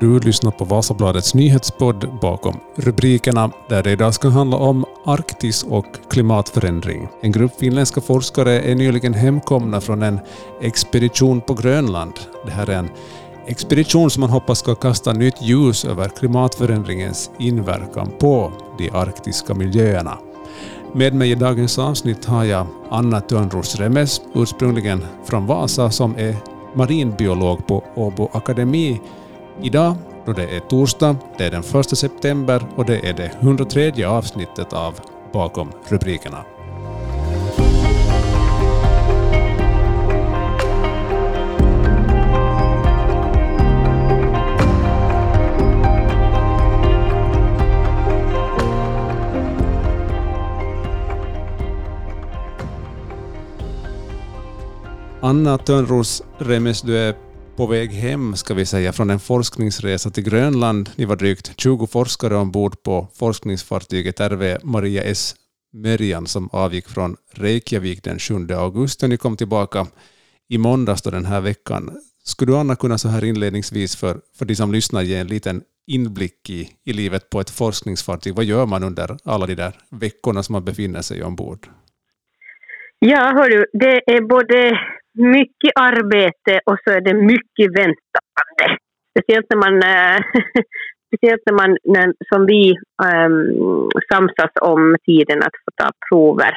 Du 0.00 0.18
lyssnar 0.20 0.50
på 0.50 0.64
Vasabladets 0.64 1.34
nyhetspodd 1.34 2.20
Bakom 2.20 2.56
rubrikerna 2.76 3.50
där 3.68 3.82
det 3.82 3.90
idag 3.90 4.14
ska 4.14 4.28
handla 4.28 4.56
om 4.56 4.84
Arktis 5.04 5.62
och 5.62 5.86
klimatförändring. 6.10 7.08
En 7.20 7.32
grupp 7.32 7.58
finländska 7.58 8.00
forskare 8.00 8.60
är 8.60 8.74
nyligen 8.74 9.14
hemkomna 9.14 9.80
från 9.80 10.02
en 10.02 10.20
expedition 10.60 11.40
på 11.40 11.54
Grönland. 11.54 12.12
Det 12.46 12.50
här 12.50 12.70
är 12.70 12.78
en 12.78 12.90
expedition 13.46 14.10
som 14.10 14.20
man 14.20 14.30
hoppas 14.30 14.58
ska 14.58 14.74
kasta 14.74 15.12
nytt 15.12 15.42
ljus 15.42 15.84
över 15.84 16.08
klimatförändringens 16.08 17.30
inverkan 17.38 18.10
på 18.20 18.52
de 18.78 18.90
arktiska 18.90 19.54
miljöerna. 19.54 20.18
Med 20.92 21.14
mig 21.14 21.30
i 21.30 21.34
dagens 21.34 21.78
avsnitt 21.78 22.24
har 22.24 22.44
jag 22.44 22.66
Anna 22.90 23.20
Törnros 23.20 23.76
Remes, 23.76 24.20
ursprungligen 24.34 25.04
från 25.24 25.46
Vasa, 25.46 25.90
som 25.90 26.16
är 26.16 26.36
marinbiolog 26.74 27.66
på 27.66 27.84
Åbo 27.94 28.28
Akademi 28.32 29.00
Idag, 29.62 29.94
då 30.26 30.32
det 30.32 30.56
är 30.56 30.60
torsdag, 30.60 31.16
det 31.38 31.44
är 31.44 31.50
den 31.50 31.80
1 31.80 31.98
september 31.98 32.62
och 32.76 32.84
det 32.84 33.08
är 33.08 33.12
det 33.12 33.30
103 33.40 34.04
avsnittet 34.06 34.72
av 34.72 34.94
Bakom 35.32 35.72
rubrikerna. 35.88 36.44
Anna 55.20 55.58
Törnros 55.58 56.22
Remes, 56.38 56.82
du 56.82 56.98
är 56.98 57.27
på 57.58 57.66
väg 57.66 57.92
hem, 57.92 58.36
ska 58.36 58.54
vi 58.54 58.66
säga, 58.66 58.92
från 58.92 59.10
en 59.10 59.18
forskningsresa 59.18 60.10
till 60.10 60.24
Grönland. 60.24 60.90
Ni 60.96 61.04
var 61.04 61.16
drygt 61.16 61.60
20 61.60 61.86
forskare 61.86 62.36
ombord 62.36 62.82
på 62.82 63.08
forskningsfartyget 63.18 64.20
RV 64.20 64.56
Maria 64.62 65.02
S. 65.02 65.34
Mörjan 65.72 66.26
som 66.26 66.48
avgick 66.52 66.88
från 66.88 67.16
Reykjavik 67.34 68.04
den 68.04 68.18
7 68.18 68.34
augusti. 68.54 69.08
Ni 69.08 69.16
kom 69.16 69.36
tillbaka 69.36 69.86
i 70.48 70.58
måndags 70.58 71.02
den 71.02 71.24
här 71.24 71.40
veckan. 71.40 71.90
Skulle 72.24 72.52
du 72.52 72.56
Anna 72.56 72.76
kunna 72.76 72.98
så 72.98 73.08
här 73.08 73.24
inledningsvis 73.24 73.96
för, 73.96 74.20
för 74.38 74.44
de 74.44 74.54
som 74.54 74.72
lyssnar 74.72 75.02
ge 75.02 75.16
en 75.16 75.26
liten 75.26 75.62
inblick 75.86 76.50
i, 76.50 76.70
i 76.84 76.92
livet 76.92 77.30
på 77.30 77.40
ett 77.40 77.50
forskningsfartyg? 77.50 78.34
Vad 78.34 78.44
gör 78.44 78.66
man 78.66 78.84
under 78.84 79.16
alla 79.24 79.46
de 79.46 79.54
där 79.54 79.72
veckorna 79.90 80.42
som 80.42 80.52
man 80.52 80.64
befinner 80.64 81.02
sig 81.02 81.22
ombord? 81.22 81.66
Ja, 82.98 83.32
hörru, 83.32 83.66
det 83.72 84.16
är 84.16 84.20
både 84.20 84.78
mycket 85.18 85.72
arbete 85.74 86.60
och 86.64 86.78
så 86.84 86.90
är 86.90 87.00
det 87.00 87.14
mycket 87.14 87.68
väntande. 87.80 88.64
Speciellt 89.10 89.46
när 89.50 89.60
man, 89.66 89.74
äh, 89.82 90.20
speciellt 91.08 91.42
när 91.46 91.56
man 91.62 91.76
när, 91.84 92.14
som 92.30 92.46
vi 92.46 92.74
ähm, 93.08 93.38
samsas 94.12 94.52
om 94.60 94.96
tiden 95.06 95.38
att 95.42 95.56
få 95.64 95.70
ta 95.76 95.90
prover. 96.08 96.56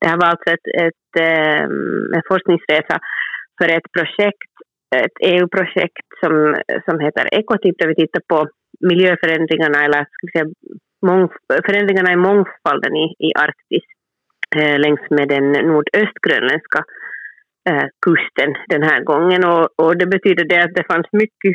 Det 0.00 0.08
här 0.08 0.16
var 0.16 0.26
alltså 0.26 0.50
ett, 0.50 0.68
ett, 0.86 1.10
ähm, 1.20 2.12
en 2.16 2.22
forskningsresa 2.28 2.98
för 3.58 3.68
ett 3.68 3.88
projekt, 3.96 4.52
ett 4.96 5.16
EU-projekt 5.20 6.08
som, 6.24 6.56
som 6.84 7.00
heter 7.00 7.28
Ecotip. 7.32 7.78
där 7.78 7.88
vi 7.88 7.94
tittar 7.94 8.22
på 8.28 8.48
miljöförändringarna 8.80 9.84
eller 9.84 10.06
ska 10.12 10.26
säga, 10.32 10.48
förändringarna 11.66 12.12
i 12.12 12.16
mångfalden 12.16 12.96
i, 12.96 13.06
i 13.18 13.30
Arktis 13.34 13.86
eh, 14.56 14.78
längs 14.78 15.10
med 15.10 15.28
den 15.28 15.52
nordöstgrönländska 15.52 16.84
eh, 17.70 17.86
kusten 18.06 18.50
den 18.68 18.82
här 18.82 19.00
gången. 19.10 19.44
Och, 19.44 19.64
och, 19.82 19.96
det 19.98 20.06
betyder 20.06 20.44
det 20.44 20.64
att 20.64 20.74
det 20.74 20.90
fanns 20.92 21.08
mycket, 21.12 21.52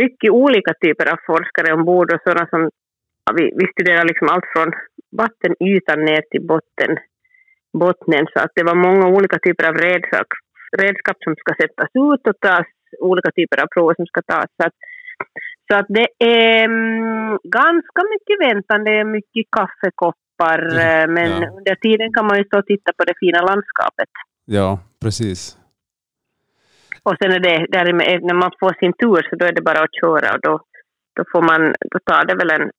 mycket 0.00 0.30
olika 0.30 0.72
typer 0.82 1.06
av 1.12 1.18
forskare 1.26 1.74
ombord 1.74 2.12
och 2.12 2.22
sådana 2.24 2.46
som 2.50 2.70
ja, 3.24 3.30
vi, 3.38 3.44
vi 3.58 3.66
studerade 3.72 4.08
liksom 4.08 4.28
allt 4.28 4.48
från 4.54 4.68
vattenytan 5.20 6.00
ner 6.04 6.22
till 6.30 6.46
botten, 6.52 6.92
bottnen. 7.82 8.26
Så 8.32 8.38
att 8.44 8.52
det 8.54 8.64
var 8.64 8.74
många 8.74 9.06
olika 9.16 9.38
typer 9.38 9.64
av 9.68 9.74
redskap, 9.74 10.28
redskap 10.82 11.16
som 11.24 11.34
ska 11.36 11.50
sättas 11.62 11.90
ut 11.94 12.22
och 12.30 12.40
tas, 12.40 12.66
olika 12.98 13.30
typer 13.30 13.62
av 13.62 13.66
prover 13.74 13.94
som 13.94 14.06
ska 14.06 14.22
tas. 14.22 14.50
Så 14.56 14.62
att, 14.66 14.76
så 15.66 15.72
att 15.78 15.86
det 15.88 16.08
är 16.18 16.64
mm, 16.64 17.38
ganska 17.60 18.00
mycket 18.12 18.36
väntan, 18.46 18.84
det 18.84 18.94
är 19.00 19.04
mycket 19.04 19.44
kaffekoppar, 19.56 20.60
mm, 20.72 21.14
men 21.14 21.30
ja. 21.42 21.48
under 21.58 21.74
tiden 21.74 22.12
kan 22.12 22.26
man 22.26 22.38
ju 22.38 22.44
stå 22.44 22.58
och 22.58 22.66
titta 22.66 22.90
på 22.98 23.04
det 23.04 23.14
fina 23.20 23.40
landskapet. 23.50 24.12
Ja, 24.52 24.78
precis. 25.02 25.58
Och 27.02 27.16
sen 27.22 27.32
är 27.32 27.40
det, 27.40 27.66
där 27.68 27.92
när 28.28 28.34
man 28.34 28.52
får 28.60 28.74
sin 28.80 28.92
tur 28.92 29.22
så 29.30 29.36
då 29.36 29.44
är 29.46 29.52
det 29.52 29.62
bara 29.62 29.82
att 29.84 29.98
köra 30.00 30.34
och 30.34 30.40
då, 30.40 30.60
då 31.16 31.24
får 31.32 31.42
man, 31.42 31.74
då 31.90 31.98
tar 32.04 32.24
det 32.24 32.34
väl 32.34 32.50
en, 32.50 32.70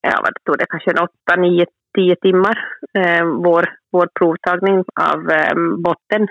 ja 0.00 0.20
vad 0.22 0.32
tog 0.44 0.58
det, 0.58 0.66
kanske 0.68 0.90
en 0.90 1.04
åtta, 1.06 1.36
nio, 1.36 1.66
tio 1.96 2.16
timmar, 2.16 2.56
eh, 2.98 3.24
vår, 3.24 3.64
vår 3.92 4.08
provtagning 4.18 4.84
av 5.12 5.30
eh, 5.30 5.54
botten, 5.86 6.28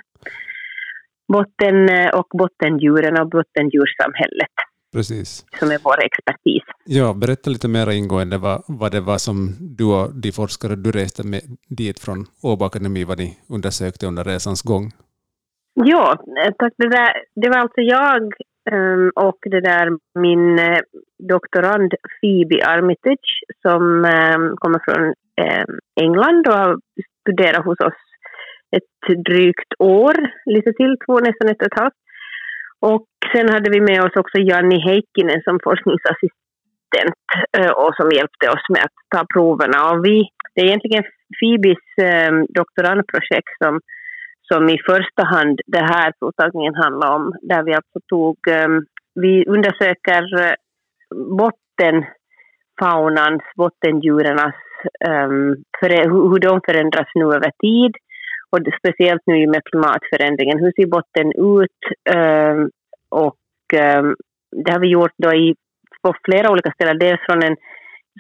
botten 1.34 1.90
eh, 1.90 2.10
och 2.20 2.28
bottendjuren 2.40 3.22
och 3.22 3.30
bottendjurssamhället. 3.30 4.56
Precis. 4.94 5.46
Som 5.60 5.72
är 5.72 5.80
vår 5.84 6.00
expertis. 6.04 6.64
Ja, 6.86 7.14
berätta 7.14 7.50
lite 7.50 7.68
mer 7.68 7.92
ingående 7.92 8.38
vad, 8.38 8.64
vad 8.68 8.92
det 8.92 9.02
var 9.02 9.18
som 9.18 9.36
du 9.78 9.86
och 9.86 10.16
de 10.24 10.32
forskare 10.32 10.76
du 10.76 10.92
reste 10.92 11.28
med 11.28 11.42
dit 11.70 12.00
från 12.00 12.20
Åbo 12.44 12.66
Akademi, 12.66 13.04
vad 13.04 13.18
ni 13.18 13.38
undersökte 13.50 14.08
under 14.08 14.24
resans 14.24 14.62
gång. 14.62 14.86
Ja, 15.74 16.18
tack. 16.60 16.74
Det, 16.78 16.90
där, 16.90 17.12
det 17.36 17.50
var 17.50 17.58
alltså 17.58 17.82
jag 17.82 18.24
um, 18.72 19.12
och 19.16 19.38
det 19.42 19.62
där 19.62 19.88
min 20.20 20.60
uh, 20.60 20.78
doktorand 21.34 21.92
Phoebe 22.14 22.66
Armitage 22.66 23.44
som 23.62 23.84
um, 23.84 24.58
kommer 24.58 24.80
från 24.86 25.04
um, 25.48 25.80
England 26.02 26.48
och 26.48 26.54
har 26.54 26.80
studerat 27.22 27.66
hos 27.66 27.80
oss 27.80 28.02
ett 28.78 29.24
drygt 29.26 29.74
år, 29.80 30.16
lite 30.46 30.74
till, 30.74 30.98
två, 31.06 31.20
nästan 31.20 31.50
ett 31.50 31.62
och 31.62 31.68
ett 31.68 31.80
halvt. 31.80 32.04
Och 32.92 33.08
sen 33.34 33.50
hade 33.50 33.70
vi 33.70 33.82
med 33.82 34.04
oss 34.06 34.16
också 34.16 34.38
Janni 34.38 34.80
Heikkinen 34.88 35.42
som 35.44 35.60
forskningsassistent 35.64 37.24
eh, 37.58 37.72
och 37.72 37.96
som 37.96 38.12
hjälpte 38.12 38.50
oss 38.50 38.66
med 38.70 38.82
att 38.88 38.98
ta 39.16 39.26
proverna. 39.34 39.92
Och 39.92 40.06
vi, 40.06 40.30
det 40.56 40.62
är 40.62 40.66
egentligen 40.66 41.04
FIBIS 41.40 41.86
eh, 41.98 42.32
doktorandprojekt 42.60 43.58
som 43.64 43.80
som 44.42 44.70
i 44.70 44.78
första 44.86 45.24
hand 45.24 45.60
det 45.66 45.86
här 45.94 46.12
provtagningen 46.20 46.76
handlar 46.76 47.16
om, 47.16 47.34
där 47.42 47.64
vi 47.64 47.74
alltså 47.74 48.00
tog, 48.08 48.38
eh, 48.50 48.68
vi 49.16 49.46
undersöker 49.46 50.56
bottenfaunans, 51.40 53.44
bottendjurens, 53.56 54.56
hur 55.82 56.40
de 56.40 56.62
förändras 56.66 57.08
nu 57.16 57.26
över 57.26 57.52
tid 57.60 57.96
och 58.54 58.60
speciellt 58.80 59.22
nu 59.26 59.48
med 59.48 59.64
klimatförändringen. 59.70 60.60
Hur 60.60 60.72
ser 60.76 60.96
botten 60.98 61.28
ut? 61.56 61.82
Ehm, 62.16 62.70
och 63.10 63.74
ehm, 63.74 64.16
det 64.66 64.72
har 64.72 64.80
vi 64.80 64.88
gjort 64.88 65.18
då 65.18 65.34
i, 65.34 65.56
på 66.02 66.14
flera 66.26 66.52
olika 66.52 66.72
ställen, 66.72 67.00
dels 67.00 67.22
från 67.28 67.44
en 67.44 67.56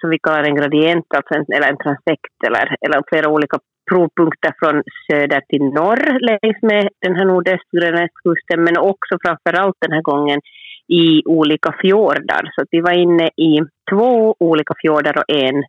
som 0.01 0.09
vi 0.09 0.19
kallar 0.19 0.43
en 0.43 0.55
gradient, 0.55 1.05
alltså 1.15 1.33
en, 1.35 1.45
eller 1.55 1.69
en 1.69 1.83
transekt 1.85 2.37
eller, 2.47 2.75
eller 2.81 3.01
flera 3.09 3.29
olika 3.29 3.57
provpunkter 3.91 4.53
från 4.59 4.83
söder 5.07 5.41
till 5.49 5.63
norr 5.63 6.19
längs 6.29 6.61
med 6.61 6.89
den 7.01 7.15
här 7.15 7.25
nordöstgrönlandskusten 7.25 8.63
men 8.63 8.77
också 8.77 9.13
framför 9.23 9.53
allt 9.61 9.77
den 9.79 9.91
här 9.91 10.01
gången 10.01 10.39
i 10.87 11.21
olika 11.25 11.71
fjordar. 11.81 12.43
Så 12.55 12.65
vi 12.71 12.79
var 12.79 12.91
inne 12.91 13.27
i 13.27 13.59
två 13.91 14.35
olika 14.39 14.73
fjordar 14.81 15.17
och 15.17 15.35
en, 15.35 15.63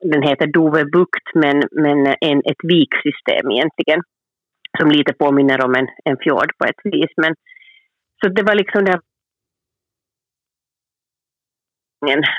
den 0.00 0.22
heter 0.22 0.46
Dovebukt 0.46 1.34
men, 1.34 1.62
men 1.72 2.06
en, 2.20 2.38
ett 2.38 2.62
viksystem 2.62 3.50
egentligen 3.50 4.00
som 4.78 4.90
lite 4.90 5.12
påminner 5.12 5.64
om 5.64 5.74
en, 5.74 5.88
en 6.04 6.16
fjord 6.16 6.50
på 6.58 6.64
ett 6.64 6.80
vis. 6.84 7.12
Men, 7.16 7.34
så 8.20 8.28
det 8.28 8.42
var 8.42 8.54
liksom 8.54 8.84
det 8.84 9.00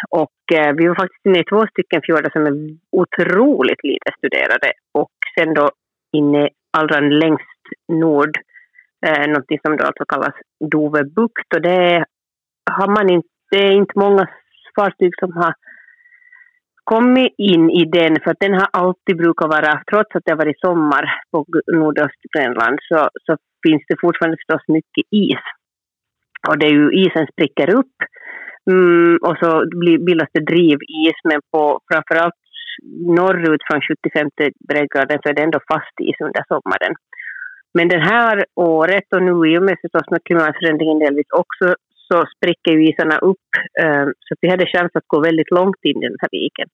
och 0.10 0.58
eh, 0.58 0.74
vi 0.78 0.88
var 0.88 0.96
faktiskt 0.96 1.26
inne 1.26 1.40
i 1.40 1.44
två 1.44 1.68
stycken 1.68 2.02
fjordar 2.02 2.30
som 2.30 2.46
är 2.46 2.78
otroligt 2.92 3.84
lite 3.84 4.12
studerade. 4.18 4.72
Och 4.92 5.16
sen 5.38 5.54
då 5.54 5.70
inne 6.12 6.50
allra 6.72 7.00
längst 7.00 7.64
nord, 7.88 8.38
eh, 9.06 9.28
något 9.28 9.62
som 9.66 9.78
då 9.78 9.86
alltså 9.86 10.06
kallas 10.06 10.36
Dovebukt. 10.60 11.54
Och 11.56 11.62
det 11.62 12.06
har 12.72 12.88
man 12.88 13.10
inte, 13.10 13.28
det 13.52 13.58
är 13.58 13.72
inte 13.72 14.00
många 14.00 14.28
fartyg 14.76 15.12
som 15.20 15.34
har 15.34 15.54
kommit 16.92 17.34
in 17.38 17.64
i 17.82 17.84
den, 17.98 18.14
för 18.24 18.32
att 18.32 18.44
den 18.46 18.54
har 18.54 18.68
alltid 18.72 19.18
brukat 19.18 19.50
vara, 19.56 19.84
trots 19.92 20.16
att 20.16 20.24
det 20.26 20.32
har 20.32 20.44
varit 20.44 20.60
sommar 20.60 21.04
på 21.32 21.46
nordöstgrönland, 21.80 22.78
så, 22.90 22.98
så 23.26 23.32
finns 23.68 23.84
det 23.88 24.02
fortfarande 24.02 24.38
förstås 24.38 24.66
mycket 24.68 25.06
is. 25.12 25.44
Och 26.48 26.58
det 26.60 26.66
är 26.66 26.76
ju 26.80 26.88
isen 27.04 27.28
spricker 27.34 27.70
upp 27.80 27.96
Mm, 28.72 29.18
och 29.28 29.36
så 29.42 29.50
bildas 30.06 30.30
det 30.34 30.46
drivis, 30.54 31.18
men 31.24 31.40
på 31.52 31.80
framförallt 31.92 32.42
norrut 33.20 33.62
från 33.68 33.82
75 33.82 34.30
breddgraden 34.70 35.20
så 35.22 35.30
är 35.30 35.34
det 35.34 35.44
ändå 35.44 35.60
fast 35.72 35.96
is 36.00 36.20
under 36.28 36.44
sommaren. 36.48 36.94
Men 37.74 37.88
det 37.88 38.04
här 38.12 38.46
året 38.56 39.08
och 39.16 39.24
nu 39.24 39.36
i 39.52 39.58
och 39.58 39.64
med 39.64 39.78
förstås 39.82 40.10
med 40.12 40.24
klimatförändringen 40.24 41.00
delvis 41.00 41.32
också 41.42 41.76
så 42.08 42.24
spricker 42.36 42.72
ju 42.72 42.90
isarna 42.90 43.18
upp. 43.18 43.48
Eh, 43.82 44.06
så 44.06 44.36
vi 44.42 44.50
hade 44.50 44.66
chans 44.66 44.92
att 44.94 45.08
gå 45.08 45.20
väldigt 45.22 45.52
långt 45.52 45.82
in 45.84 45.98
i 46.04 46.08
den 46.08 46.18
här 46.22 46.30
viken 46.32 46.68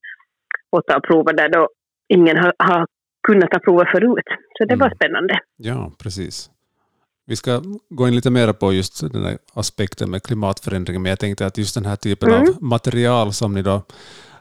och 0.70 0.86
ta 0.88 1.00
prover 1.00 1.34
där 1.34 1.50
då 1.50 1.70
ingen 2.08 2.38
har, 2.38 2.54
har 2.58 2.88
kunnat 3.28 3.52
ta 3.52 3.60
prover 3.60 3.90
förut. 3.92 4.30
Så 4.58 4.66
det 4.66 4.76
var 4.76 4.88
mm. 4.88 4.96
spännande. 4.96 5.40
Ja, 5.58 5.92
precis. 6.04 6.50
Vi 7.28 7.36
ska 7.36 7.62
gå 7.90 8.08
in 8.08 8.16
lite 8.16 8.32
mer 8.32 8.54
på 8.54 8.74
just 8.74 9.14
den 9.14 9.24
här 9.24 9.38
aspekten 9.54 10.12
med 10.12 10.24
klimatförändringen, 10.24 11.02
men 11.02 11.10
jag 11.10 11.20
tänkte 11.20 11.46
att 11.46 11.58
just 11.58 11.76
den 11.76 11.86
här 11.86 11.96
typen 11.96 12.30
mm. 12.30 12.42
av 12.42 12.64
material 12.64 13.34
som 13.34 13.54
ni 13.54 13.62
då 13.62 13.82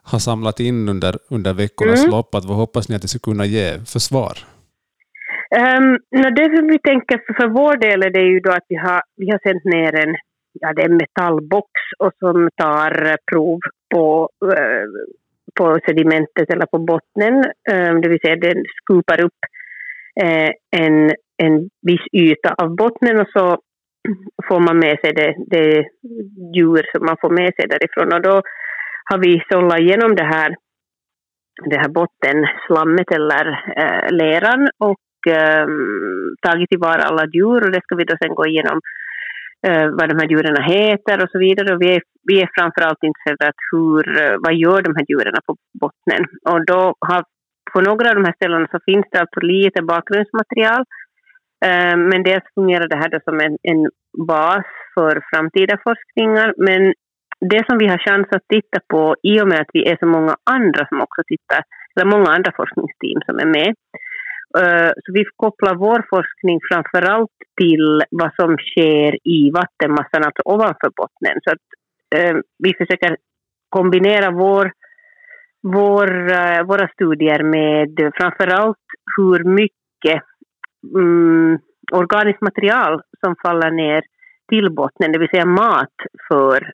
har 0.02 0.18
samlat 0.18 0.60
in 0.60 0.88
under, 0.88 1.14
under 1.30 1.52
veckornas 1.54 2.00
mm. 2.00 2.10
lopp, 2.10 2.34
att 2.34 2.44
vad 2.44 2.56
hoppas 2.56 2.88
ni 2.88 2.96
att 2.96 3.02
det 3.02 3.08
ska 3.08 3.18
kunna 3.18 3.46
ge 3.46 3.78
för 3.92 3.98
svar? 3.98 4.34
Um, 5.56 5.98
det 6.36 6.48
vi 6.72 6.78
tänker 6.78 7.16
för 7.38 7.48
vår 7.48 7.76
del 7.76 8.02
är 8.02 8.10
det 8.10 8.26
ju 8.32 8.40
då 8.40 8.50
att 8.50 8.66
vi 8.68 8.76
har, 8.76 9.02
vi 9.16 9.30
har 9.30 9.40
sänt 9.46 9.64
ner 9.64 9.92
en, 10.02 10.14
ja, 10.52 10.72
det 10.72 10.82
är 10.82 10.88
en 10.88 10.96
metallbox 10.96 11.70
och 11.98 12.12
som 12.18 12.48
tar 12.56 13.16
prov 13.32 13.58
på, 13.94 14.28
eh, 14.56 14.86
på 15.58 15.78
sedimentet 15.86 16.50
eller 16.50 16.66
på 16.66 16.78
bottnen. 16.78 17.44
Eh, 17.70 17.94
det 17.94 18.08
vill 18.08 18.20
säga 18.20 18.36
den 18.36 18.64
skupar 18.82 19.24
upp 19.24 19.40
eh, 20.22 20.50
en, 20.70 21.10
en 21.36 21.68
viss 21.82 22.06
yta 22.12 22.54
av 22.54 22.76
bottnen 22.76 23.20
och 23.20 23.28
så 23.32 23.58
får 24.48 24.60
man 24.60 24.78
med 24.78 24.98
sig 25.00 25.12
det, 25.12 25.34
det 25.46 25.88
djur 26.56 26.82
som 26.92 27.06
man 27.06 27.16
får 27.20 27.30
med 27.30 27.54
sig 27.54 27.66
därifrån. 27.68 28.12
Och 28.12 28.22
då 28.22 28.42
har 29.04 29.18
vi 29.18 29.42
sållat 29.52 29.80
igenom 29.80 30.14
det 30.14 30.24
här, 30.24 30.56
det 31.70 31.76
här 31.76 31.88
bottenslammet 31.88 33.12
eller 33.12 33.46
äh, 33.76 34.12
leran 34.12 34.68
och 34.78 35.32
äh, 35.32 35.66
tagit 36.42 36.68
tillvara 36.68 37.02
alla 37.02 37.26
djur 37.26 37.64
och 37.64 37.72
det 37.72 37.82
ska 37.82 37.96
vi 37.96 38.04
då 38.04 38.16
sen 38.22 38.34
gå 38.34 38.46
igenom 38.46 38.80
Eh, 39.66 39.86
vad 39.98 40.08
de 40.08 40.18
här 40.20 40.28
djuren 40.28 40.62
heter 40.62 41.22
och 41.22 41.30
så 41.32 41.38
vidare. 41.38 41.74
Och 41.74 41.82
vi 41.82 41.94
är, 41.96 42.02
vi 42.28 42.42
är 42.42 42.50
framförallt 42.58 43.02
intresserade 43.08 43.46
av 43.48 43.56
hur, 43.70 44.02
eh, 44.22 44.36
vad 44.44 44.54
gör 44.54 44.82
de 44.82 44.92
här 44.96 45.06
djuren 45.08 45.34
på 45.46 45.56
bottnen. 45.82 46.22
Och 46.50 46.60
då 46.66 46.94
har, 47.08 47.24
på 47.72 47.80
några 47.80 48.08
av 48.08 48.14
de 48.14 48.24
här 48.24 48.38
ställena 48.38 48.66
så 48.70 48.78
finns 48.88 49.06
det 49.12 49.20
alltså 49.20 49.40
lite 49.40 49.82
bakgrundsmaterial 49.82 50.84
eh, 51.66 51.96
men 52.10 52.22
dels 52.22 52.46
fungerar 52.54 52.88
det 52.88 52.96
här 52.96 53.08
då 53.08 53.18
som 53.24 53.40
en, 53.46 53.56
en 53.72 53.80
bas 54.26 54.66
för 54.94 55.14
framtida 55.30 55.74
forskningar 55.86 56.54
men 56.56 56.82
det 57.52 57.62
som 57.66 57.78
vi 57.78 57.86
har 57.86 57.98
chans 57.98 58.28
att 58.30 58.48
titta 58.48 58.78
på 58.92 59.16
i 59.22 59.40
och 59.42 59.48
med 59.48 59.60
att 59.60 59.72
vi 59.72 59.82
är 59.90 59.96
så 60.00 60.06
många 60.06 60.34
andra 60.50 60.86
som 60.88 61.00
också 61.00 61.22
tittar, 61.26 61.62
eller 61.92 62.10
många 62.16 62.30
andra 62.36 62.52
forskningsteam 62.56 63.20
som 63.26 63.36
är 63.44 63.50
med. 63.58 63.74
Eh, 64.58 64.90
så 65.04 65.12
vi 65.12 65.24
kopplar 65.36 65.74
vår 65.74 66.06
forskning 66.10 66.58
framförallt 66.72 67.36
till 67.60 68.02
vad 68.10 68.34
som 68.34 68.56
sker 68.56 69.28
i 69.28 69.50
vattenmassan, 69.50 70.24
alltså 70.24 70.42
ovanför 70.44 70.90
bottnen. 70.96 71.36
Så 71.44 71.50
att 71.50 71.66
eh, 72.16 72.36
vi 72.58 72.74
försöker 72.74 73.16
kombinera 73.68 74.30
vår, 74.30 74.72
vår, 75.62 76.32
eh, 76.32 76.62
våra 76.62 76.88
studier 76.88 77.42
med 77.42 78.12
framförallt 78.14 78.78
hur 79.16 79.44
mycket 79.44 80.22
mm, 80.94 81.58
organiskt 81.92 82.42
material 82.42 83.02
som 83.24 83.36
faller 83.44 83.70
ner 83.70 84.02
till 84.48 84.74
bottnen, 84.74 85.12
det 85.12 85.18
vill 85.18 85.28
säga 85.28 85.46
mat 85.46 85.94
för 86.28 86.72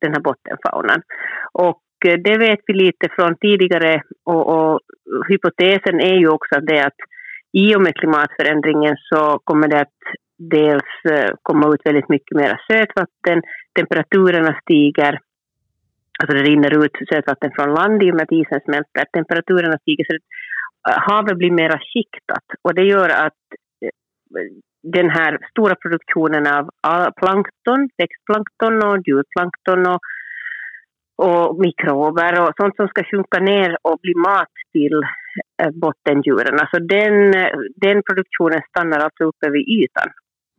den 0.00 0.12
här 0.12 0.20
bottenfaunan. 0.20 1.02
Och 1.52 1.82
eh, 2.06 2.18
det 2.24 2.38
vet 2.38 2.60
vi 2.66 2.74
lite 2.74 3.08
från 3.16 3.36
tidigare 3.36 4.02
och, 4.24 4.46
och 4.56 4.80
hypotesen 5.28 6.00
är 6.00 6.16
ju 6.16 6.28
också 6.28 6.60
det 6.60 6.80
att 6.80 7.00
i 7.52 7.76
och 7.76 7.82
med 7.82 7.96
klimatförändringen 7.96 8.96
så 8.96 9.40
kommer 9.44 9.68
det 9.68 9.80
att 9.80 10.00
dels 10.38 10.92
eh, 11.10 11.30
komma 11.42 11.74
ut 11.74 11.80
väldigt 11.84 12.08
mycket 12.08 12.36
mer 12.36 12.60
sötvatten, 12.70 13.42
temperaturerna 13.78 14.60
stiger, 14.62 15.20
alltså 16.18 16.36
det 16.36 16.42
rinner 16.42 16.84
ut 16.84 16.92
sötvatten 17.12 17.50
från 17.54 17.74
land 17.74 18.02
i 18.02 18.10
och 18.10 18.14
med 18.14 18.22
att 18.22 18.32
isen 18.32 18.60
smälter, 18.64 19.04
temperaturerna 19.12 19.78
stiger 19.78 20.04
så 20.04 20.14
eh, 20.14 20.98
havet 21.08 21.36
blir 21.36 21.50
mer 21.50 21.80
skiktat. 21.92 22.46
Och 22.62 22.74
det 22.74 22.82
gör 22.82 23.08
att 23.08 23.42
eh, 23.84 23.90
den 24.82 25.10
här 25.10 25.38
stora 25.50 25.74
produktionen 25.74 26.46
av 26.46 27.10
plankton, 27.20 27.88
växtplankton 27.96 28.82
och 28.82 28.98
djurplankton 29.06 29.86
och, 29.86 30.00
och 31.26 31.58
mikrober 31.58 32.40
och 32.42 32.52
sånt 32.56 32.76
som 32.76 32.88
ska 32.88 33.04
sjunka 33.04 33.38
ner 33.40 33.76
och 33.82 33.98
bli 34.02 34.14
mat 34.14 34.52
till 34.72 35.02
bottendjuren. 35.72 36.60
Alltså 36.60 36.78
den, 36.78 37.32
den 37.76 38.02
produktionen 38.02 38.60
stannar 38.68 38.98
alltså 38.98 39.24
uppe 39.24 39.50
vid 39.50 39.68
ytan. 39.68 40.08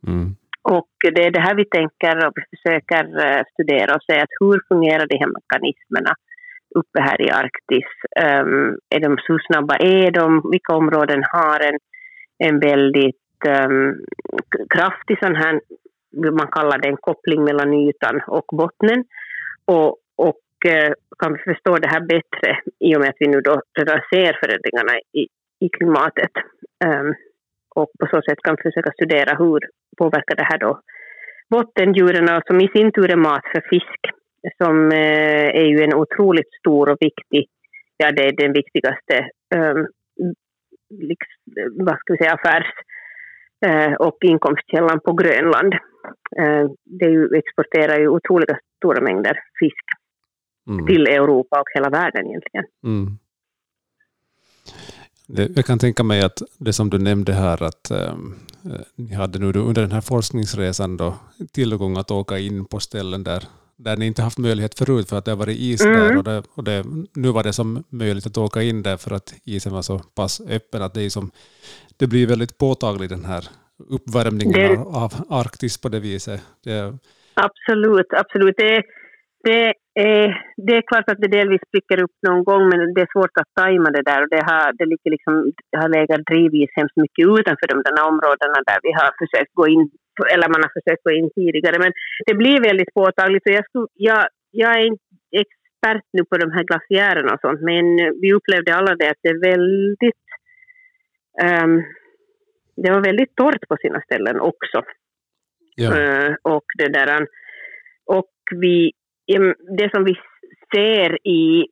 Mm. 0.06 0.36
Och 0.62 0.90
det 1.14 1.24
är 1.26 1.30
det 1.30 1.40
här 1.40 1.54
vi 1.54 1.64
tänker 1.64 2.26
och 2.26 2.34
försöker 2.50 3.02
eh, 3.26 3.42
studera 3.52 3.94
och 3.94 4.02
se 4.02 4.20
att 4.20 4.38
hur 4.40 4.60
fungerar 4.68 5.06
de 5.06 5.18
här 5.18 5.32
mekanismerna 5.38 6.14
uppe 6.74 7.00
här 7.00 7.20
i 7.22 7.30
Arktis. 7.30 7.90
Um, 8.20 8.78
är 8.88 9.00
de, 9.00 9.18
hur 9.28 9.38
snabba 9.38 9.76
är 9.76 10.10
de? 10.10 10.50
Vilka 10.50 10.74
områden 10.74 11.24
har 11.32 11.60
en, 11.60 11.78
en 12.38 12.60
väldigt 12.60 13.16
um, 13.48 14.04
kraftig 14.74 15.18
sån 15.18 15.36
här, 15.36 15.60
man 16.32 16.48
kallar 16.48 16.78
det 16.78 16.88
en 16.88 16.96
koppling 16.96 17.44
mellan 17.44 17.74
ytan 17.74 18.20
och 18.26 18.44
bottnen. 18.52 19.04
Och, 19.64 19.96
och 20.16 20.40
Eh, 20.66 20.92
kan 21.18 21.32
vi 21.32 21.38
förstå 21.38 21.76
det 21.78 21.88
här 21.88 22.00
bättre 22.00 22.58
i 22.78 22.96
och 22.96 23.00
med 23.00 23.08
att 23.08 23.16
vi 23.18 23.28
nu 23.28 23.40
då 23.40 23.62
redan 23.78 24.00
ser 24.12 24.32
förändringarna 24.40 24.98
i, 25.12 25.22
i 25.66 25.68
klimatet. 25.68 26.34
Um, 26.84 27.14
och 27.74 27.90
på 28.00 28.06
så 28.06 28.22
sätt 28.22 28.42
kan 28.42 28.56
vi 28.56 28.62
försöka 28.62 28.92
studera 28.92 29.36
hur 29.36 29.60
påverkar 29.98 30.36
det 30.36 30.44
här 30.50 30.58
då 30.58 30.80
bottendjuren 31.50 32.42
som 32.46 32.60
i 32.60 32.68
sin 32.68 32.92
tur 32.92 33.10
är 33.12 33.16
mat 33.16 33.44
för 33.52 33.60
fisk 33.70 34.00
som 34.62 34.76
uh, 34.92 35.48
är 35.62 35.66
ju 35.66 35.82
en 35.82 35.94
otroligt 35.94 36.52
stor 36.60 36.88
och 36.88 36.98
viktig, 37.00 37.48
ja 37.96 38.12
det 38.12 38.26
är 38.26 38.32
den 38.32 38.52
viktigaste 38.52 39.28
um, 39.54 39.86
liksom, 40.90 41.84
vad 41.86 41.98
ska 41.98 42.12
vi 42.12 42.16
säga, 42.16 42.34
affärs 42.34 42.66
eh, 43.66 43.92
och 43.92 44.18
inkomstkällan 44.20 45.00
på 45.00 45.12
Grönland. 45.12 45.74
Ehm, 46.38 46.68
det 46.84 47.06
ju, 47.06 47.36
exporterar 47.36 47.98
ju 47.98 48.08
otroliga 48.08 48.58
stora 48.76 49.00
mängder 49.00 49.42
fisk 49.60 49.84
mm. 50.70 50.86
till 50.86 51.06
Europa 51.06 51.60
och 51.60 51.66
hela 51.74 51.90
världen 51.90 52.26
egentligen. 52.26 52.64
Mm. 52.84 53.18
Jag 55.56 55.64
kan 55.64 55.78
tänka 55.78 56.02
mig 56.02 56.22
att 56.22 56.42
det 56.58 56.72
som 56.72 56.90
du 56.90 56.98
nämnde 56.98 57.32
här, 57.32 57.62
att 57.62 57.90
äh, 57.90 58.14
ni 58.96 59.14
hade 59.14 59.38
nu 59.38 59.46
under 59.46 59.82
den 59.82 59.92
här 59.92 60.00
forskningsresan 60.00 60.96
då 60.96 61.14
tillgång 61.52 61.96
att 61.96 62.10
åka 62.10 62.38
in 62.38 62.64
på 62.64 62.80
ställen 62.80 63.24
där, 63.24 63.44
där 63.76 63.96
ni 63.96 64.06
inte 64.06 64.22
haft 64.22 64.38
möjlighet 64.38 64.78
förut 64.78 65.08
för 65.08 65.18
att 65.18 65.24
det 65.24 65.30
har 65.30 65.38
varit 65.38 65.58
is 65.58 65.84
mm. 65.84 65.98
där 65.98 66.16
och, 66.16 66.24
det, 66.24 66.42
och 66.54 66.64
det, 66.64 66.84
nu 67.14 67.28
var 67.28 67.42
det 67.42 67.52
som 67.52 67.84
möjligt 67.88 68.26
att 68.26 68.38
åka 68.38 68.62
in 68.62 68.82
där 68.82 68.96
för 68.96 69.10
att 69.10 69.34
isen 69.44 69.72
var 69.72 69.82
så 69.82 69.98
pass 69.98 70.40
öppen 70.48 70.82
att 70.82 70.94
det, 70.94 71.02
är 71.02 71.10
som, 71.10 71.30
det 71.96 72.06
blir 72.06 72.26
väldigt 72.26 72.58
påtagligt 72.58 73.10
den 73.10 73.24
här 73.24 73.44
uppvärmningen 73.88 74.52
det, 74.52 74.78
av 74.78 75.12
Arktis 75.28 75.80
på 75.80 75.88
det 75.88 76.00
viset. 76.00 76.42
Det, 76.64 76.98
absolut, 77.34 78.06
absolut. 78.12 78.54
Det, 78.56 78.82
det, 79.44 79.74
är, 79.94 80.26
det 80.66 80.74
är 80.78 80.88
klart 80.90 81.10
att 81.10 81.20
det 81.20 81.36
delvis 81.38 81.66
spricker 81.68 82.02
upp 82.04 82.16
någon 82.28 82.44
gång 82.44 82.62
men 82.68 82.94
det 82.94 83.00
är 83.06 83.14
svårt 83.14 83.36
att 83.40 83.54
tajma 83.60 83.88
det 83.90 84.08
där 84.10 84.20
och 84.22 84.30
det 84.34 84.42
har, 84.50 84.66
det 84.78 84.86
ligger 84.92 85.10
liksom, 85.16 85.34
det 85.70 85.78
har 85.82 85.88
legat 85.88 86.28
drivis 86.30 86.70
hemskt 86.78 86.96
mycket 87.04 87.24
utanför 87.38 87.66
de 87.72 87.78
där 87.86 88.08
områdena 88.10 88.58
där 88.70 88.78
vi 88.86 88.92
har 89.00 89.10
försökt 89.22 89.54
gå 89.60 89.66
in 89.74 89.84
eller 90.32 90.48
man 90.48 90.62
har 90.64 90.72
försökt 90.78 91.04
gå 91.04 91.10
in 91.10 91.30
tidigare. 91.34 91.76
Men 91.84 91.92
det 92.26 92.34
blir 92.34 92.68
väldigt 92.68 92.94
påtagligt. 92.94 93.46
Och 93.46 93.56
jag, 93.58 93.64
skulle, 93.64 93.86
jag, 93.94 94.22
jag 94.50 94.70
är 94.78 94.84
inte 94.90 95.04
expert 95.42 96.06
nu 96.12 96.24
på 96.24 96.36
de 96.38 96.50
här 96.52 96.64
glaciärerna 96.64 97.34
och 97.34 97.40
sånt, 97.40 97.60
men 97.60 97.84
vi 98.20 98.32
upplevde 98.32 98.74
alla 98.74 98.94
det 98.94 99.10
att 99.10 99.22
det 99.22 99.28
är 99.28 99.40
väldigt... 99.50 100.24
Um, 101.42 101.84
det 102.76 102.90
var 102.90 103.00
väldigt 103.04 103.36
torrt 103.36 103.68
på 103.68 103.76
sina 103.76 104.00
ställen 104.00 104.40
också. 104.40 104.82
Ja. 105.76 105.90
Uh, 105.90 106.34
och 106.42 106.64
det 106.78 106.88
där, 106.88 107.26
och 108.06 108.32
vi, 108.60 108.92
det 109.78 109.90
som 109.94 110.04
vi 110.04 110.14
ser 110.74 111.28
i, 111.28 111.66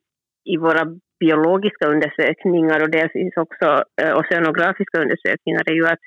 i 0.45 0.57
våra 0.57 0.85
biologiska 1.19 1.87
undersökningar 1.87 2.83
och 2.83 2.91
dels 2.91 3.37
också 3.37 3.83
eh, 4.01 4.17
oceanografiska 4.17 5.01
undersökningar 5.01 5.63
är 5.65 5.73
ju 5.73 5.85
att, 5.85 5.99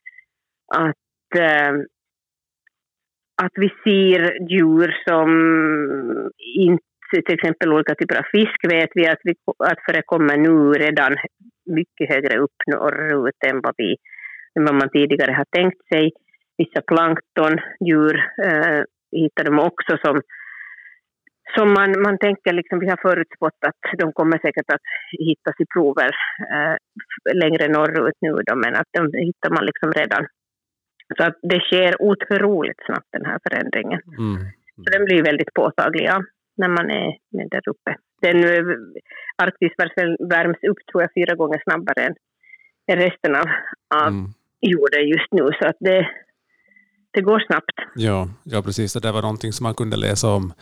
att 0.74 1.40
eh, 1.40 1.72
att 3.42 3.52
vi 3.54 3.68
ser 3.84 4.50
djur 4.50 4.96
som 5.08 5.28
inte, 6.38 6.82
till 7.26 7.34
exempel 7.34 7.72
olika 7.72 7.94
typer 7.94 8.18
av 8.18 8.26
fisk 8.32 8.60
vet 8.72 8.90
vi 8.94 9.06
att, 9.08 9.22
vi, 9.22 9.34
att 9.58 9.84
förekommer 9.86 10.36
nu 10.36 10.72
redan 10.72 11.16
mycket 11.66 12.08
högre 12.08 12.38
upp 12.38 12.58
norrut 12.66 13.40
än 13.46 13.60
vad, 13.60 13.74
vi, 13.76 13.96
än 14.58 14.64
vad 14.64 14.74
man 14.74 14.90
tidigare 14.90 15.32
har 15.32 15.46
tänkt 15.50 15.86
sig. 15.94 16.10
Vissa 16.58 16.80
planktondjur 16.80 18.16
eh, 18.44 18.80
hittar 19.12 19.44
de 19.44 19.58
också 19.58 19.98
som, 20.04 20.20
som 21.56 21.72
man, 21.78 21.90
man 22.06 22.18
tänker, 22.18 22.52
liksom, 22.52 22.78
vi 22.78 22.88
har 22.88 23.00
förutspått 23.08 23.60
att 23.68 23.82
de 23.98 24.12
kommer 24.12 24.38
säkert 24.38 24.70
att 24.74 24.86
hittas 25.28 25.56
i 25.58 25.66
prover 25.74 26.10
eh, 26.54 26.76
längre 27.42 27.68
norrut 27.68 28.18
nu 28.20 28.32
då, 28.46 28.54
men 28.64 28.74
att 28.80 28.90
de 28.98 29.02
hittar 29.26 29.50
man 29.50 29.64
liksom 29.66 29.92
redan 29.92 30.26
så 31.16 31.22
att 31.26 31.38
det 31.42 31.60
sker 31.60 32.02
otroligt 32.02 32.80
snabbt 32.86 33.08
den 33.12 33.26
här 33.26 33.38
förändringen. 33.44 34.00
Mm. 34.18 34.36
Så 34.76 34.88
den 34.94 35.04
blir 35.04 35.22
väldigt 35.22 35.54
påtaglig 35.54 36.04
ja, 36.04 36.22
när 36.56 36.68
man 36.68 36.90
är 36.90 37.08
där 37.50 37.68
uppe. 37.68 37.96
Den, 38.22 38.36
Arktis 39.42 39.72
värms 40.32 40.60
upp 40.70 40.86
tror 40.86 41.02
jag 41.02 41.10
fyra 41.14 41.34
gånger 41.34 41.62
snabbare 41.64 42.14
än 42.86 42.98
resten 42.98 43.34
av, 43.34 43.46
av 43.94 44.08
mm. 44.08 44.26
jorden 44.60 45.08
just 45.08 45.32
nu. 45.32 45.42
Så 45.60 45.68
att 45.68 45.76
det, 45.80 46.08
det 47.10 47.20
går 47.20 47.40
snabbt. 47.46 47.78
Ja, 47.94 48.28
ja, 48.44 48.62
precis. 48.62 48.92
Det 48.92 49.00
där 49.00 49.12
var 49.12 49.22
någonting 49.22 49.52
som 49.52 49.64
man 49.64 49.74
kunde 49.74 49.96
läsa 49.96 50.28
om 50.28 50.52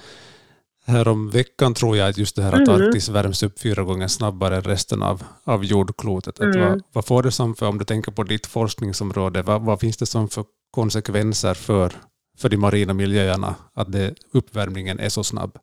härom 0.86 1.30
veckan 1.30 1.74
tror 1.74 1.96
jag, 1.96 2.08
att 2.08 2.18
just 2.18 2.36
det 2.36 2.42
här 2.42 2.52
att 2.52 2.68
mm. 2.68 2.74
Arktis 2.74 3.08
värms 3.08 3.42
upp 3.42 3.60
fyra 3.60 3.82
gånger 3.82 4.06
snabbare 4.06 4.56
än 4.56 4.62
resten 4.62 5.02
av, 5.02 5.22
av 5.44 5.64
jordklotet. 5.64 6.40
Mm. 6.40 6.60
vad, 6.60 6.82
vad 6.92 7.06
får 7.06 7.22
det 7.22 7.30
som 7.30 7.54
för, 7.54 7.68
om 7.68 7.78
du 7.78 7.84
tänker 7.84 8.12
på 8.12 8.22
ditt 8.22 8.46
forskningsområde, 8.46 9.42
vad, 9.42 9.62
vad 9.62 9.80
finns 9.80 9.96
det 9.96 10.06
som 10.06 10.28
för 10.28 10.44
konsekvenser 10.70 11.54
för, 11.54 11.92
för 12.40 12.48
de 12.48 12.56
marina 12.56 12.94
miljöerna 12.94 13.54
att 13.74 13.92
det, 13.92 14.14
uppvärmningen 14.34 14.98
är 14.98 15.08
så 15.08 15.24
snabb? 15.24 15.58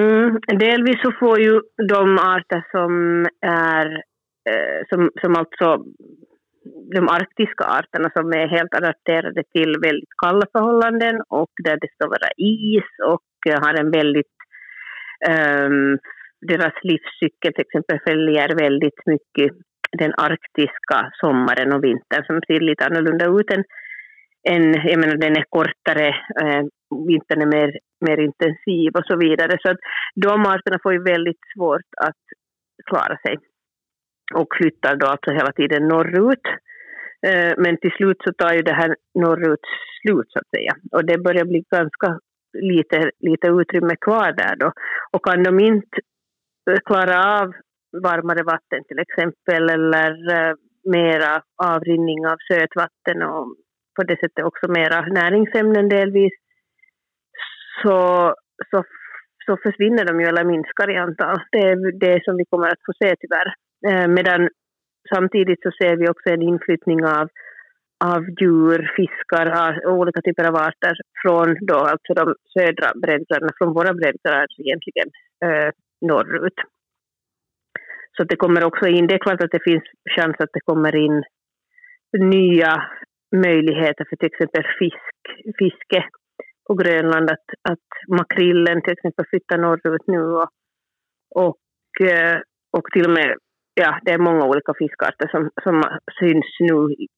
Mm, 0.00 0.40
delvis 0.58 1.02
så 1.02 1.12
får 1.20 1.40
ju 1.40 1.60
de 1.88 2.18
arter 2.18 2.64
som 2.70 2.92
är 3.46 3.86
eh, 4.50 4.80
som, 4.88 5.10
som 5.20 5.36
alltså 5.36 5.84
de 6.94 7.08
arktiska 7.08 7.64
arterna 7.64 8.10
som 8.16 8.32
är 8.32 8.48
helt 8.48 8.74
adapterade 8.74 9.42
till 9.54 9.72
väldigt 9.82 10.14
kalla 10.22 10.46
förhållanden 10.52 11.22
och 11.28 11.52
där 11.64 11.78
det 11.80 11.88
ska 11.94 12.08
vara 12.08 12.30
is 12.36 12.90
och 13.12 13.28
har 13.52 13.74
en 13.80 13.90
väldigt... 13.90 14.34
Um, 15.28 15.98
deras 16.40 16.74
livscykel 16.82 17.52
till 17.52 17.66
exempel 17.66 17.98
följer 18.08 18.48
väldigt 18.58 19.00
mycket 19.06 19.52
den 19.98 20.12
arktiska 20.16 21.10
sommaren 21.12 21.72
och 21.72 21.84
vintern 21.84 22.24
som 22.26 22.40
ser 22.46 22.60
lite 22.60 22.84
annorlunda 22.84 23.26
ut 23.26 23.50
än, 23.50 23.64
än 24.48 24.74
jag 24.90 24.98
menar 25.00 25.16
den 25.16 25.36
är 25.36 25.44
kortare, 25.48 26.08
eh, 26.42 26.62
vintern 27.08 27.42
är 27.42 27.46
mer, 27.46 27.78
mer 28.06 28.18
intensiv 28.18 28.90
och 28.94 29.06
så 29.06 29.16
vidare. 29.16 29.58
Så 29.62 29.70
att 29.70 29.78
de 30.14 30.46
arterna 30.46 30.78
får 30.82 30.92
ju 30.92 31.02
väldigt 31.02 31.42
svårt 31.54 31.90
att 32.06 32.22
klara 32.90 33.16
sig 33.26 33.36
och 34.34 34.48
flyttar 34.56 34.96
då 34.96 35.06
alltså 35.06 35.30
hela 35.30 35.52
tiden 35.52 35.88
norrut. 35.88 36.46
Eh, 37.26 37.52
men 37.56 37.76
till 37.76 37.90
slut 37.96 38.16
så 38.24 38.32
tar 38.32 38.52
ju 38.54 38.62
det 38.62 38.74
här 38.74 38.96
norrut 39.14 39.66
slut 40.00 40.26
så 40.32 40.38
att 40.38 40.50
säga. 40.56 40.72
Och 40.92 41.04
det 41.04 41.18
börjar 41.18 41.44
bli 41.44 41.64
ganska 41.70 42.18
lite, 42.52 43.10
lite 43.20 43.46
utrymme 43.48 43.96
kvar 44.00 44.32
där 44.32 44.56
då. 44.56 44.72
Och 45.12 45.24
kan 45.24 45.42
de 45.42 45.60
inte 45.60 45.98
eh, 46.70 46.78
klara 46.84 47.40
av 47.40 47.52
varmare 48.02 48.42
vatten 48.42 48.84
till 48.88 48.98
exempel 48.98 49.70
eller 49.70 50.10
eh, 50.34 50.54
mera 50.84 51.42
avrinning 51.62 52.26
av 52.26 52.36
sötvatten 52.50 53.22
och 53.22 53.56
på 53.96 54.02
det 54.02 54.16
sättet 54.20 54.44
också 54.44 54.68
mera 54.68 55.00
näringsämnen 55.06 55.88
delvis 55.88 56.32
så, 57.82 57.98
så, 58.70 58.84
så 59.46 59.56
försvinner 59.62 60.04
de 60.04 60.20
ju 60.20 60.26
eller 60.26 60.44
minskar 60.44 60.90
i 60.90 60.96
antal. 60.96 61.38
Det 61.52 61.58
är 61.58 61.98
det 62.00 62.24
som 62.24 62.36
vi 62.36 62.44
kommer 62.50 62.68
att 62.68 62.84
få 62.86 62.92
se 63.02 63.14
tyvärr. 63.20 63.48
Eh, 63.88 64.08
medan 64.08 64.48
samtidigt 65.14 65.62
så 65.62 65.70
ser 65.70 65.96
vi 65.96 66.08
också 66.08 66.28
en 66.30 66.42
inflyttning 66.42 67.04
av, 67.04 67.28
av 68.04 68.22
djur, 68.40 68.92
fiskar, 68.96 69.86
olika 69.86 70.20
typer 70.22 70.44
av 70.48 70.56
arter 70.56 70.94
från 71.22 71.56
då 71.60 71.74
alltså 71.74 72.14
de 72.14 72.34
södra 72.54 72.88
breddgraderna, 73.02 73.52
från 73.58 73.74
våra 73.74 73.94
breddgrader 73.94 74.46
egentligen 74.58 75.08
eh, 75.44 75.70
norrut. 76.00 76.58
Så 78.16 78.24
det 78.24 78.36
kommer 78.36 78.64
också 78.64 78.86
in, 78.86 79.06
det 79.06 79.14
är 79.14 79.18
klart 79.26 79.42
att 79.42 79.50
det 79.50 79.64
finns 79.64 79.84
chans 80.16 80.36
att 80.38 80.52
det 80.52 80.60
kommer 80.60 80.96
in 80.96 81.22
nya 82.18 82.82
möjligheter 83.36 84.04
för 84.08 84.16
till 84.16 84.32
exempel 84.32 84.64
fisk, 84.78 85.22
fiske 85.58 86.04
på 86.66 86.74
Grönland, 86.74 87.30
att, 87.30 87.48
att 87.70 87.88
makrillen 88.18 88.82
till 88.82 88.92
exempel 88.92 89.24
flyttar 89.30 89.58
norrut 89.58 90.06
nu 90.06 90.22
och, 90.22 90.48
och, 91.34 92.06
eh, 92.10 92.38
och 92.72 92.84
till 92.92 93.04
och 93.04 93.10
med 93.10 93.36
ja, 93.82 94.00
det 94.02 94.12
är 94.12 94.18
många 94.18 94.44
olika 94.44 94.72
fiskarter 94.78 95.28
som, 95.28 95.50
som 95.62 95.76
syns 96.18 96.50
nu 96.60 96.76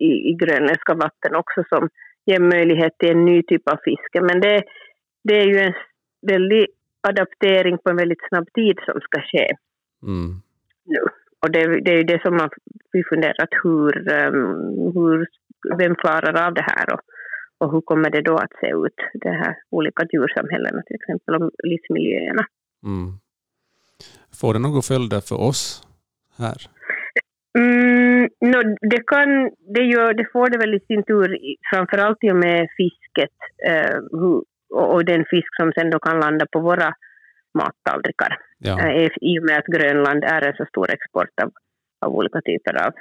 i, 0.08 0.12
i 0.30 0.32
grönländska 0.40 0.94
vatten 0.94 1.34
också 1.34 1.64
som 1.68 1.88
ger 2.26 2.40
möjlighet 2.40 2.98
till 2.98 3.10
en 3.10 3.24
ny 3.24 3.42
typ 3.42 3.68
av 3.72 3.78
fiske. 3.84 4.20
Men 4.20 4.40
det, 4.40 4.62
det 5.24 5.40
är 5.40 5.46
ju 5.46 5.58
en 5.58 5.74
väldig 6.32 6.66
adaptering 7.08 7.78
på 7.78 7.90
en 7.90 7.96
väldigt 7.96 8.28
snabb 8.28 8.48
tid 8.54 8.76
som 8.86 9.00
ska 9.00 9.20
ske 9.20 9.46
mm. 10.02 10.30
nu. 10.84 11.02
Och 11.40 11.50
det, 11.50 11.80
det 11.84 11.92
är 11.98 12.04
det 12.04 12.22
som 12.22 12.36
man, 12.36 12.50
vi 12.92 13.02
funderat 13.04 13.52
hur, 13.62 13.92
um, 14.26 14.92
hur, 14.94 15.26
vem 15.78 15.94
klarar 15.94 16.46
av 16.46 16.54
det 16.54 16.66
här 16.70 16.94
och, 16.94 17.00
och 17.58 17.72
hur 17.72 17.80
kommer 17.80 18.10
det 18.10 18.22
då 18.22 18.36
att 18.36 18.52
se 18.60 18.66
ut, 18.66 18.98
de 19.22 19.28
här 19.28 19.54
olika 19.70 20.02
djursamhällena 20.12 20.82
till 20.82 20.96
exempel, 20.96 21.34
och 21.34 21.50
livsmiljöerna. 21.62 22.44
Mm. 22.84 23.12
Får 24.40 24.52
det 24.54 24.58
några 24.58 24.82
följder 24.82 25.20
för 25.20 25.40
oss 25.48 25.87
här? 26.38 26.58
Mm, 27.58 28.28
no, 28.40 28.76
det, 28.80 29.02
kan, 29.06 29.50
det, 29.74 29.82
gör, 29.82 30.14
det 30.14 30.26
får 30.32 30.50
det 30.50 30.58
väl 30.58 30.74
i 30.74 30.80
sin 30.80 31.02
tur, 31.02 31.38
framförallt 31.72 32.18
i 32.20 32.30
och 32.30 32.36
med 32.36 32.68
fisket 32.76 33.36
eh, 33.68 33.98
och, 34.70 35.04
den 35.04 35.24
fisk 35.30 35.50
som 35.60 35.72
sen 35.72 35.90
då 35.90 35.98
kan 35.98 36.20
landa 36.20 36.46
på 36.52 36.60
våra 36.60 36.94
mattallrikar. 37.54 38.38
Ja. 38.58 38.80
Eh, 38.80 39.10
I 39.20 39.38
och 39.38 39.44
med 39.44 39.58
att 39.58 39.66
Grönland 39.66 40.24
är 40.24 40.42
en 40.46 40.56
så 40.56 40.64
stor 40.64 40.90
export 40.90 41.34
av, 41.42 41.50
av 42.06 42.12
olika 42.16 42.40
typer 42.40 42.86
av, 42.86 42.92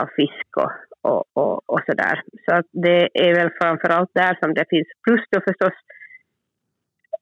av 0.00 0.08
fisk 0.16 0.56
och, 0.56 0.72
och, 1.00 1.24
och, 1.32 1.70
och 1.72 1.80
sådär. 1.86 2.22
Så 2.44 2.54
att 2.54 2.66
det 2.72 3.08
är 3.14 3.34
väl 3.34 3.50
framförallt 3.60 4.10
där 4.14 4.38
som 4.42 4.54
det 4.54 4.64
finns. 4.70 4.88
Plus 5.04 5.24
då 5.30 5.40
förstås 5.40 5.76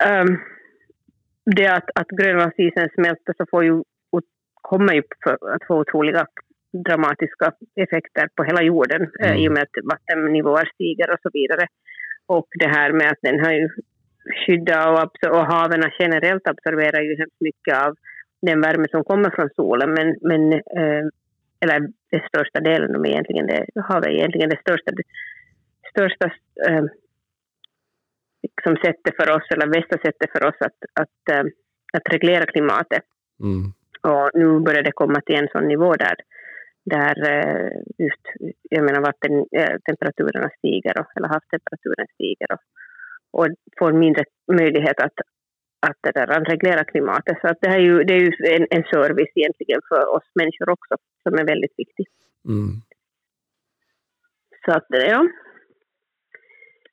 um, 0.09 0.39
det 1.57 1.67
att, 1.67 1.91
att 1.95 2.09
Grönlandsisen 2.09 2.89
smälter 2.95 3.35
så 3.37 3.47
får 3.51 3.65
ju 3.65 3.83
kommer 4.71 4.93
ju 4.95 5.03
att 5.55 5.67
få 5.69 5.75
otroliga 5.81 6.27
dramatiska 6.89 7.47
effekter 7.85 8.29
på 8.37 8.45
hela 8.45 8.63
jorden 8.63 9.03
eh, 9.21 9.31
mm. 9.31 9.39
i 9.41 9.49
och 9.49 9.53
med 9.53 9.63
att 9.63 9.77
vattennivåer 9.93 10.71
stiger 10.75 11.09
och 11.13 11.23
så 11.23 11.31
vidare. 11.33 11.67
Och 12.27 12.49
det 12.63 12.71
här 12.77 12.93
med 12.93 13.09
att 13.13 13.23
den 13.23 13.41
har 13.45 13.53
ju 13.53 13.69
skyddat 14.39 15.13
och, 15.27 15.37
och 15.37 15.47
haven 15.53 15.83
generellt 15.99 16.49
absorberar 16.49 17.01
ju 17.03 17.17
hemskt 17.19 17.41
mycket 17.41 17.75
av 17.85 17.95
den 18.43 18.61
värme 18.61 18.87
som 18.91 19.05
kommer 19.05 19.31
från 19.31 19.51
solen 19.57 19.91
men, 19.97 20.09
men 20.31 20.53
eh, 20.53 21.05
eller 21.61 21.79
den 22.11 22.23
största 22.29 22.61
delen, 22.61 22.93
de 22.93 23.07
egentligen 23.07 23.47
det, 23.47 23.67
havet 23.89 24.07
är 24.07 24.11
egentligen 24.11 24.51
det 24.51 24.61
största, 24.61 24.91
det 24.99 25.07
största 25.91 26.27
eh, 26.69 26.85
liksom 28.43 28.77
sättet 28.85 29.17
för 29.17 29.29
oss, 29.37 29.47
eller 29.51 29.67
bästa 29.67 29.97
sättet 29.99 30.31
för 30.33 30.47
oss 30.49 30.59
att, 30.61 30.79
att, 31.03 31.21
eh, 31.33 31.45
att 31.93 32.13
reglera 32.15 32.47
klimatet. 32.47 33.05
Mm. 33.41 33.73
Och 34.09 34.31
nu 34.35 34.61
börjar 34.61 34.83
det 34.83 34.93
komma 34.93 35.21
till 35.21 35.37
en 35.37 35.49
sån 35.53 35.69
nivå 35.69 35.95
där, 35.95 36.17
där 36.85 37.17
eh, 37.33 37.71
just, 37.99 38.25
jag 38.71 38.85
menar 38.85 39.01
vattentemperaturen 39.01 40.45
eh, 40.45 40.51
stiger, 40.59 40.95
och, 41.01 41.07
eller 41.17 41.29
havstemperaturen 41.29 42.07
stiger 42.15 42.49
och, 42.53 42.63
och 43.39 43.49
får 43.79 43.93
mindre 43.93 44.25
möjlighet 44.61 45.01
att, 45.01 45.19
att, 45.87 45.99
det 46.01 46.13
där, 46.13 46.45
reglera 46.45 46.85
klimatet. 46.85 47.39
Så 47.41 47.49
att 47.49 47.59
det, 47.61 47.69
här 47.69 47.79
är 47.79 47.83
ju, 47.83 48.05
det 48.05 48.15
är 48.15 48.21
ju 48.21 48.33
en, 48.57 48.67
en 48.71 48.85
service 48.85 49.33
egentligen 49.35 49.81
för 49.89 50.07
oss 50.17 50.29
människor 50.35 50.71
också, 50.71 50.95
som 51.23 51.35
är 51.35 51.45
väldigt 51.45 51.75
viktig. 51.77 52.07
Mm. 52.49 52.71
Så 54.65 54.73
att, 54.73 54.87
ja. 54.89 55.29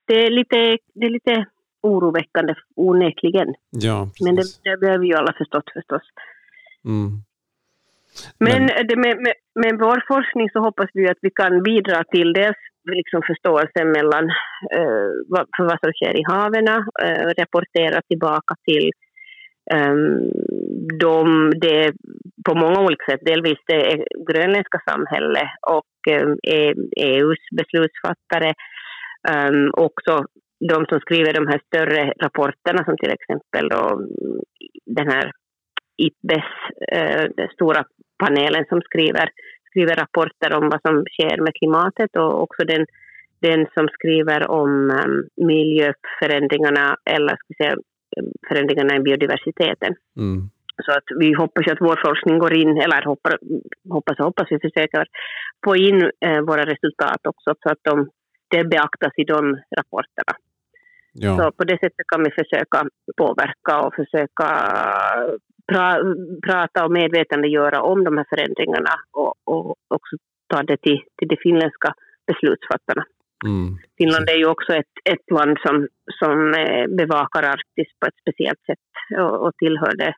Det 0.05 0.25
är 0.25 0.31
lite, 0.31 0.77
det 0.93 1.05
är 1.05 1.09
lite 1.09 1.45
oroväckande, 1.81 2.53
onekligen. 2.75 3.53
Ja, 3.69 4.09
Men 4.21 4.35
det, 4.35 4.43
det 4.63 4.77
behöver 4.77 5.05
ju 5.05 5.13
alla 5.13 5.33
förstått 5.37 5.69
förstås. 5.73 6.03
Mm. 6.85 7.11
Men, 8.39 8.65
Men 8.65 8.65
med, 9.01 9.17
med, 9.25 9.33
med, 9.55 9.79
vår 9.79 10.03
forskning 10.07 10.49
så 10.49 10.59
hoppas 10.59 10.89
vi 10.93 11.09
att 11.09 11.21
vi 11.21 11.29
kan 11.29 11.63
bidra 11.63 12.03
till 12.03 12.33
dels 12.33 12.57
liksom 12.83 13.21
förståelsen 13.27 13.91
mellan 13.91 14.25
uh, 14.79 15.11
för 15.57 15.63
vad 15.63 15.79
som 15.79 15.91
sker 15.93 16.17
i 16.19 16.23
haven, 16.27 16.67
uh, 16.67 17.27
rapportera 17.39 18.01
tillbaka 18.01 18.55
till 18.65 18.91
um, 19.75 20.31
de, 20.99 21.51
det, 21.61 21.93
på 22.45 22.55
många 22.55 22.81
olika 22.81 23.05
sätt, 23.11 23.25
delvis 23.25 23.59
det 23.67 24.05
grönländska 24.29 24.79
samhället 24.89 25.49
och 25.77 26.21
um, 26.21 26.37
EUs 26.97 27.39
beslutsfattare, 27.57 28.53
um, 29.35 29.71
också 29.73 30.25
de 30.69 30.85
som 30.85 30.99
skriver 30.99 31.33
de 31.33 31.47
här 31.47 31.61
större 31.67 32.13
rapporterna 32.23 32.85
som 32.85 32.97
till 32.97 33.11
exempel 33.11 33.69
då, 33.69 34.01
den 34.85 35.07
här 35.07 35.31
IPBES, 35.97 36.49
eh, 36.91 37.23
den 37.37 37.49
stora 37.53 37.85
panelen 38.23 38.65
som 38.69 38.81
skriver, 38.81 39.29
skriver 39.69 39.95
rapporter 39.95 40.55
om 40.57 40.69
vad 40.69 40.81
som 40.81 41.05
sker 41.13 41.41
med 41.41 41.53
klimatet 41.55 42.15
och 42.15 42.41
också 42.43 42.61
den, 42.65 42.85
den 43.41 43.67
som 43.73 43.87
skriver 43.87 44.51
om 44.51 44.71
um, 44.89 45.27
miljöförändringarna 45.47 46.97
eller 47.05 47.35
ska 47.35 47.53
säga, 47.57 47.75
förändringarna 48.47 48.95
i 48.95 48.99
biodiversiteten. 48.99 49.95
Mm. 50.17 50.49
Så 50.85 50.91
att 50.91 51.07
vi 51.19 51.33
hoppas 51.33 51.67
att 51.67 51.81
vår 51.81 51.99
forskning 52.05 52.39
går 52.39 52.53
in, 52.53 52.81
eller 52.83 53.05
hoppas, 53.05 53.35
hoppas 53.89 54.19
och 54.19 54.25
hoppas 54.25 54.47
vi 54.51 54.59
försöker 54.59 55.05
få 55.65 55.75
in 55.75 56.11
eh, 56.25 56.41
våra 56.41 56.63
resultat 56.73 57.21
också 57.31 57.55
så 57.63 57.69
att 57.69 57.81
de, 57.81 58.09
det 58.47 58.63
beaktas 58.63 59.13
i 59.17 59.23
de 59.23 59.41
rapporterna. 59.77 60.33
Ja. 61.13 61.37
Så 61.37 61.51
på 61.51 61.63
det 61.63 61.77
sättet 61.83 62.05
kan 62.13 62.23
vi 62.23 62.31
försöka 62.31 62.79
påverka 63.17 63.73
och 63.85 63.93
försöka 63.95 64.47
pra, 65.67 65.97
prata 66.47 66.85
och 66.85 66.91
medvetandegöra 66.91 67.81
om 67.81 68.03
de 68.03 68.17
här 68.17 68.25
förändringarna 68.29 68.93
och, 69.11 69.33
och 69.43 69.75
också 69.87 70.17
ta 70.47 70.63
det 70.63 70.77
till, 70.77 70.99
till 71.17 71.27
de 71.27 71.37
finländska 71.37 71.93
beslutsfattarna. 72.27 73.05
Mm. 73.45 73.77
Finland 73.97 74.29
är 74.29 74.37
ju 74.37 74.45
också 74.45 74.73
ett, 74.73 74.93
ett 75.03 75.31
land 75.31 75.57
som, 75.65 75.87
som 76.19 76.53
eh, 76.53 76.87
bevakar 76.87 77.43
Arktis 77.43 77.87
på 77.99 78.07
ett 78.07 78.21
speciellt 78.21 78.61
sätt 78.65 79.19
och, 79.19 79.47
och 79.47 79.55
tillhör 79.57 79.95
det, 79.95 80.13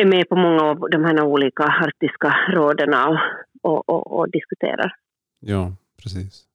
är 0.00 0.04
med 0.04 0.28
på 0.28 0.36
många 0.36 0.62
av 0.62 0.90
de 0.90 1.04
här 1.04 1.22
olika 1.22 1.64
arktiska 1.64 2.34
råden 2.48 2.94
och, 2.94 3.18
och, 3.62 3.88
och, 3.88 4.18
och 4.18 4.30
diskuterar. 4.30 4.94
Ja, 5.40 5.72
precis. 6.02 6.47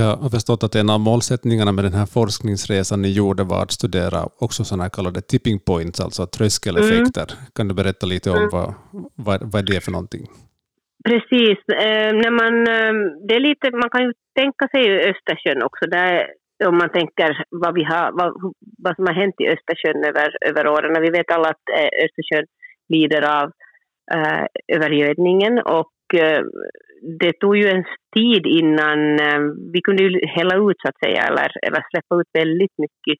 Jag 0.00 0.16
har 0.22 0.30
förstått 0.36 0.62
att 0.64 0.74
en 0.74 0.90
av 0.90 1.00
målsättningarna 1.00 1.72
med 1.72 1.84
den 1.84 1.98
här 2.00 2.08
forskningsresan 2.18 3.02
ni 3.02 3.10
gjorde 3.20 3.42
var 3.52 3.62
att 3.62 3.76
studera 3.80 4.20
också 4.44 4.64
sådana 4.64 4.88
kallade 4.96 5.20
tipping 5.20 5.58
points, 5.70 6.00
alltså 6.00 6.22
tröskeleffekter. 6.36 7.26
Mm. 7.32 7.44
Kan 7.56 7.68
du 7.68 7.74
berätta 7.74 8.06
lite 8.06 8.30
om 8.30 8.36
mm. 8.36 8.50
vad, 8.56 8.68
vad, 9.26 9.38
vad 9.52 9.58
är 9.62 9.66
det 9.72 9.84
för 9.84 9.92
någonting? 9.96 10.24
Precis. 11.08 11.58
Eh, 11.86 12.10
när 12.22 12.32
man, 12.40 12.54
eh, 12.76 12.94
det 13.26 13.34
är 13.38 13.44
lite, 13.50 13.66
man 13.82 13.90
kan 13.94 14.02
ju 14.06 14.12
tänka 14.40 14.64
sig 14.72 14.84
Östersjön 15.10 15.62
också, 15.68 15.84
där, 15.96 16.12
om 16.68 16.76
man 16.82 16.90
tänker 16.98 17.30
vad, 17.62 17.74
vi 17.78 17.84
har, 17.92 18.06
vad, 18.18 18.30
vad 18.84 18.96
som 18.96 19.06
har 19.06 19.14
hänt 19.22 19.38
i 19.38 19.46
Östersjön 19.54 20.04
över, 20.10 20.28
över 20.48 20.64
åren. 20.74 21.02
Vi 21.02 21.10
vet 21.18 21.30
alla 21.30 21.48
att 21.54 21.66
eh, 21.78 21.90
Östersjön 22.04 22.46
lider 22.88 23.22
av 23.40 23.46
eh, 24.14 24.44
övergödningen 24.76 25.58
och 25.58 25.96
eh, 26.14 26.42
det 27.20 27.32
tog 27.32 27.56
ju 27.56 27.68
en 27.68 27.84
tid 28.16 28.46
innan 28.46 29.20
eh, 29.20 29.40
vi 29.72 29.80
kunde 29.80 30.02
ju 30.02 30.26
hälla 30.26 30.56
ut 30.56 30.76
så 30.80 30.88
att 30.88 30.98
säga, 31.04 31.22
eller, 31.22 31.50
eller 31.62 31.82
släppa 31.90 32.14
ut 32.20 32.28
väldigt 32.32 32.78
mycket 32.78 33.18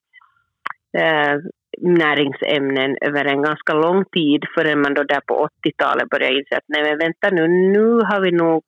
eh, 0.97 1.35
näringsämnen 1.81 2.97
över 3.01 3.25
en 3.25 3.41
ganska 3.41 3.73
lång 3.73 4.05
tid 4.05 4.43
förrän 4.55 4.81
man 4.81 4.93
då 4.93 5.03
där 5.03 5.21
på 5.25 5.47
80-talet 5.65 6.09
började 6.09 6.37
inse 6.37 6.57
att 6.57 6.67
nej 6.67 6.83
men 6.83 6.97
vänta 6.97 7.29
nu, 7.29 7.47
nu 7.47 7.87
har 7.87 8.21
vi 8.21 8.31
nog 8.31 8.63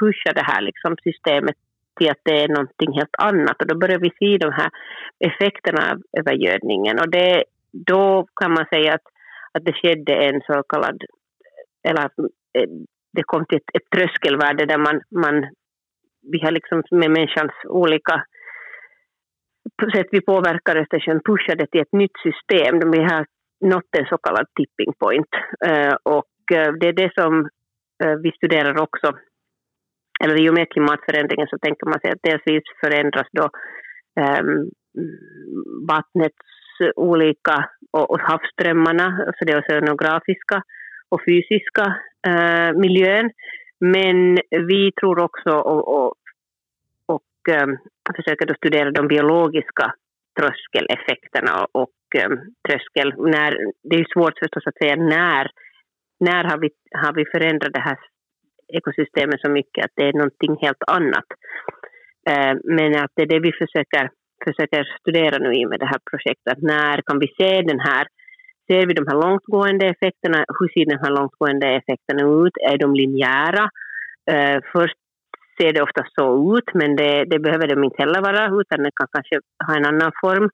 pushat 0.00 0.34
det 0.34 0.52
här 0.52 0.62
liksom 0.62 0.96
systemet 1.02 1.56
till 1.96 2.10
att 2.10 2.20
det 2.24 2.42
är 2.42 2.48
någonting 2.48 2.92
helt 2.92 3.16
annat. 3.18 3.62
Och 3.62 3.68
då 3.68 3.78
börjar 3.78 3.98
vi 3.98 4.10
se 4.18 4.38
de 4.38 4.52
här 4.52 4.70
effekterna 5.18 5.92
av 5.92 6.02
övergödningen. 6.18 6.98
Och 6.98 7.10
det, 7.10 7.44
då 7.72 8.26
kan 8.36 8.52
man 8.52 8.66
säga 8.74 8.94
att, 8.94 9.06
att 9.52 9.64
det 9.64 9.72
skedde 9.72 10.14
en 10.14 10.40
så 10.40 10.62
kallad, 10.68 11.02
eller 11.88 12.04
eh, 12.58 12.68
det 13.12 13.22
kom 13.22 13.46
till 13.46 13.56
ett, 13.56 13.70
ett 13.76 13.90
tröskelvärde 13.96 14.66
där 14.66 14.78
man, 14.78 15.00
man 15.10 15.46
vi 16.32 16.38
har 16.44 16.50
liksom 16.50 16.82
med 16.90 17.10
människans 17.10 17.52
olika 17.64 18.24
sätt 19.94 20.06
vi 20.10 20.20
påverkar 20.20 20.76
Östersjön 20.76 21.20
pushar 21.24 21.56
det 21.56 21.66
till 21.66 21.80
ett 21.80 21.92
nytt 21.92 22.16
system. 22.22 22.90
Vi 22.90 23.02
har 23.02 23.26
nått 23.60 23.96
en 23.98 24.06
så 24.06 24.18
kallad 24.18 24.46
tipping 24.56 24.92
point. 24.98 25.32
Eh, 25.66 25.94
och 26.02 26.56
eh, 26.56 26.72
det 26.80 26.88
är 26.88 26.92
det 26.92 27.12
som 27.14 27.48
eh, 28.04 28.16
vi 28.22 28.32
studerar 28.32 28.80
också. 28.80 29.12
Eller 30.24 30.40
i 30.40 30.50
och 30.50 30.54
med 30.54 30.70
klimatförändringen 30.70 31.46
så 31.46 31.58
tänker 31.58 31.86
man 31.86 32.00
sig 32.00 32.10
att 32.10 32.22
dels 32.22 32.64
förändras 32.80 33.28
då 33.32 33.50
ehm, 34.20 34.70
vattnets 35.88 36.46
olika 36.96 37.70
och, 37.90 38.10
och 38.10 38.20
havsströmmarna, 38.20 39.24
alltså 39.26 39.44
det 39.44 39.58
oceanografiska 39.58 40.62
och 41.12 41.24
fysiska 41.28 41.86
eh, 42.28 42.70
miljön. 42.84 43.30
Men 43.80 44.38
vi 44.50 44.92
tror 45.00 45.18
också 45.18 45.50
och, 45.50 46.14
och 47.06 47.32
um, 47.62 47.78
försöker 48.16 48.46
då 48.46 48.54
studera 48.54 48.90
de 48.90 49.08
biologiska 49.08 49.94
tröskeleffekterna 50.38 51.66
och 51.72 51.98
eh, 52.16 52.30
tröskel... 52.68 53.08
När, 53.16 53.50
det 53.88 53.96
är 53.96 54.12
svårt 54.12 54.38
förstås 54.38 54.66
att 54.66 54.78
säga 54.82 54.96
när, 54.96 55.50
när 56.20 56.44
har, 56.44 56.58
vi, 56.58 56.70
har 57.02 57.12
vi 57.12 57.24
förändrat 57.34 57.72
det 57.72 57.80
här 57.80 57.98
ekosystemet 58.78 59.40
så 59.40 59.50
mycket 59.50 59.84
att 59.84 59.96
det 59.96 60.08
är 60.08 60.12
någonting 60.12 60.56
helt 60.66 60.82
annat. 60.86 61.28
Eh, 62.30 62.54
men 62.64 63.04
att 63.04 63.12
det 63.14 63.22
är 63.22 63.32
det 63.34 63.40
vi 63.48 63.52
försöker, 63.52 64.10
försöker 64.44 64.82
studera 65.00 65.38
nu 65.38 65.52
i 65.52 65.66
med 65.66 65.80
det 65.80 65.90
här 65.92 66.00
projektet. 66.10 66.58
När 66.62 67.02
kan 67.06 67.18
vi 67.18 67.28
se 67.38 67.62
den 67.62 67.80
här 67.80 68.06
Ser 68.72 68.86
vi 68.86 68.94
de 68.94 69.06
här 69.08 69.20
långtgående 69.26 69.86
effekterna? 69.86 70.44
Hur 70.58 70.68
ser 70.68 70.86
de 70.92 70.98
här 71.04 71.10
långtgående 71.18 71.66
effekterna 71.66 72.22
ut? 72.42 72.56
Är 72.70 72.78
de 72.78 72.94
linjära? 72.94 73.64
Eh, 74.30 74.58
först 74.72 74.98
ser 75.56 75.72
det 75.72 75.82
ofta 75.82 76.04
så 76.16 76.56
ut, 76.56 76.68
men 76.74 76.96
det, 76.96 77.24
det 77.24 77.38
behöver 77.38 77.66
de 77.66 77.84
inte 77.84 78.02
heller 78.02 78.20
vara, 78.20 78.60
utan 78.60 78.82
det 78.84 78.90
kan 78.98 79.08
kanske 79.12 79.36
ha 79.66 79.76
en 79.76 79.86
annan 79.86 80.12
form, 80.20 80.50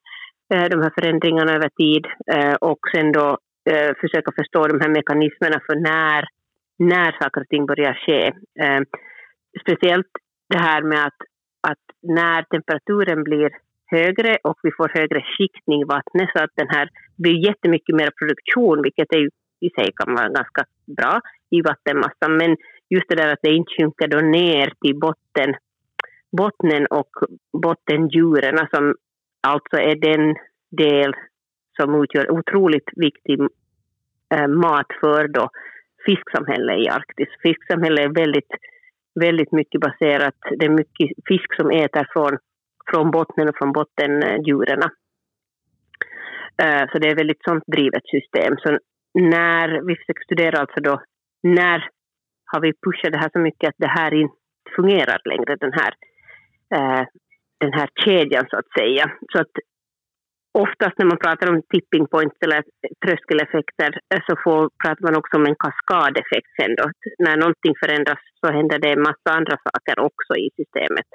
eh, 0.54 0.66
de 0.72 0.83
här 0.83 0.92
förändringarna 0.94 1.52
över 1.52 1.68
tid. 1.68 2.04
Eh, 2.35 2.54
och 2.54 2.78
sen 2.94 3.12
då 3.12 3.38
eh, 3.70 3.90
försöka 4.00 4.31
förstå 4.38 4.66
de 4.66 4.81
här 4.81 4.92
mekanismerna 4.98 5.61
för 5.66 5.76
när, 5.90 6.24
när 6.78 7.11
saker 7.20 7.40
och 7.40 7.48
ting 7.48 7.66
börjar 7.66 7.94
ske. 8.07 8.22
Eh, 8.64 8.81
speciellt 9.62 10.12
det 10.48 10.59
här 10.59 10.83
med 10.83 11.07
att, 11.07 11.20
att 11.70 11.85
när 12.02 12.42
temperaturen 12.42 13.24
blir 13.24 13.50
högre 13.88 14.38
och 14.44 14.59
vi 14.62 14.70
får 14.77 14.88
högre 14.98 15.20
skiktning 15.22 15.81
i 15.83 15.85
vattnet 15.85 16.31
så 16.33 16.44
att 16.44 16.55
den 16.55 16.68
här 16.68 16.88
blir 17.22 17.46
jättemycket 17.46 17.94
mer 17.94 18.11
produktion, 18.11 18.83
vilket 18.83 19.12
är 19.12 19.18
ju 19.18 19.31
i 19.61 19.70
sig 19.70 19.92
kan 19.96 20.14
vara 20.14 20.29
ganska 20.29 20.62
bra 20.96 21.20
i 21.51 21.62
vattenmassan. 21.62 22.37
Men 22.37 22.57
just 22.90 23.09
det 23.09 23.16
där 23.16 23.33
att 23.33 23.42
det 23.42 23.55
inte 23.55 23.72
sjunker 23.79 24.09
då 24.09 24.18
ner 24.18 24.72
till 24.81 24.98
botten, 24.98 25.55
bottnen 26.37 26.87
och 26.87 27.11
bottendjuren 27.62 28.59
som 28.74 28.94
alltså 29.40 29.77
är 29.77 29.96
den 29.96 30.37
del 30.70 31.14
som 31.77 32.03
utgör 32.03 32.31
otroligt 32.31 32.90
viktig 32.96 33.40
eh, 34.35 34.48
mat 34.48 34.87
för 35.01 35.29
då 35.29 35.51
fisksamhället 36.07 36.79
i 36.79 36.88
Arktis. 36.88 37.29
Fisksamhället 37.42 38.05
är 38.05 38.14
väldigt, 38.14 38.53
väldigt 39.20 39.53
mycket 39.53 39.81
baserat, 39.81 40.35
det 40.59 40.64
är 40.66 40.70
mycket 40.70 41.09
fisk 41.29 41.55
som 41.57 41.70
äter 41.70 42.07
från, 42.12 42.38
från 42.90 43.11
bottnen 43.11 43.48
och 43.48 43.57
från 43.59 43.72
bottendjuren. 43.72 44.83
Eh, 46.62 46.81
eh, 46.81 46.88
så 46.90 46.98
det 46.98 47.07
är 47.07 47.12
ett 47.12 47.20
väldigt 47.20 47.42
sånt 47.48 47.64
drivet 47.66 48.07
system. 48.07 48.57
Så 48.59 48.79
när 49.14 49.87
vi 49.87 49.96
försöker 49.96 50.24
studera 50.24 50.59
alltså 50.61 50.81
då 50.81 51.03
när 51.42 51.88
har 52.53 52.61
vi 52.61 52.72
pushat 52.85 53.12
det 53.12 53.18
här 53.18 53.31
så 53.33 53.38
mycket 53.38 53.68
att 53.68 53.79
det 53.79 53.94
här 53.98 54.14
inte 54.14 54.35
fungerar 54.77 55.20
längre, 55.24 55.57
den 55.57 55.72
här, 55.81 55.92
eh, 56.77 57.05
den 57.61 57.72
här 57.72 57.88
kedjan 58.05 58.46
så 58.51 58.57
att 58.57 58.72
säga. 58.79 59.05
Så 59.33 59.40
att 59.40 59.55
oftast 60.64 60.98
när 60.98 61.07
man 61.07 61.24
pratar 61.27 61.46
om 61.53 61.62
tipping 61.72 62.07
points 62.07 62.37
eller 62.44 62.62
tröskeleffekter 63.05 63.90
så 64.27 64.33
får, 64.44 64.61
pratar 64.83 65.03
man 65.03 65.16
också 65.20 65.37
om 65.37 65.46
en 65.46 65.61
kaskadeffekt 65.64 66.51
sen 66.61 66.74
då. 66.81 66.87
När 67.24 67.37
någonting 67.37 67.74
förändras 67.83 68.22
så 68.40 68.46
händer 68.57 68.79
det 68.79 68.92
en 68.92 69.07
massa 69.11 69.29
andra 69.38 69.57
saker 69.66 69.94
också 70.09 70.33
i 70.44 70.48
systemet. 70.59 71.09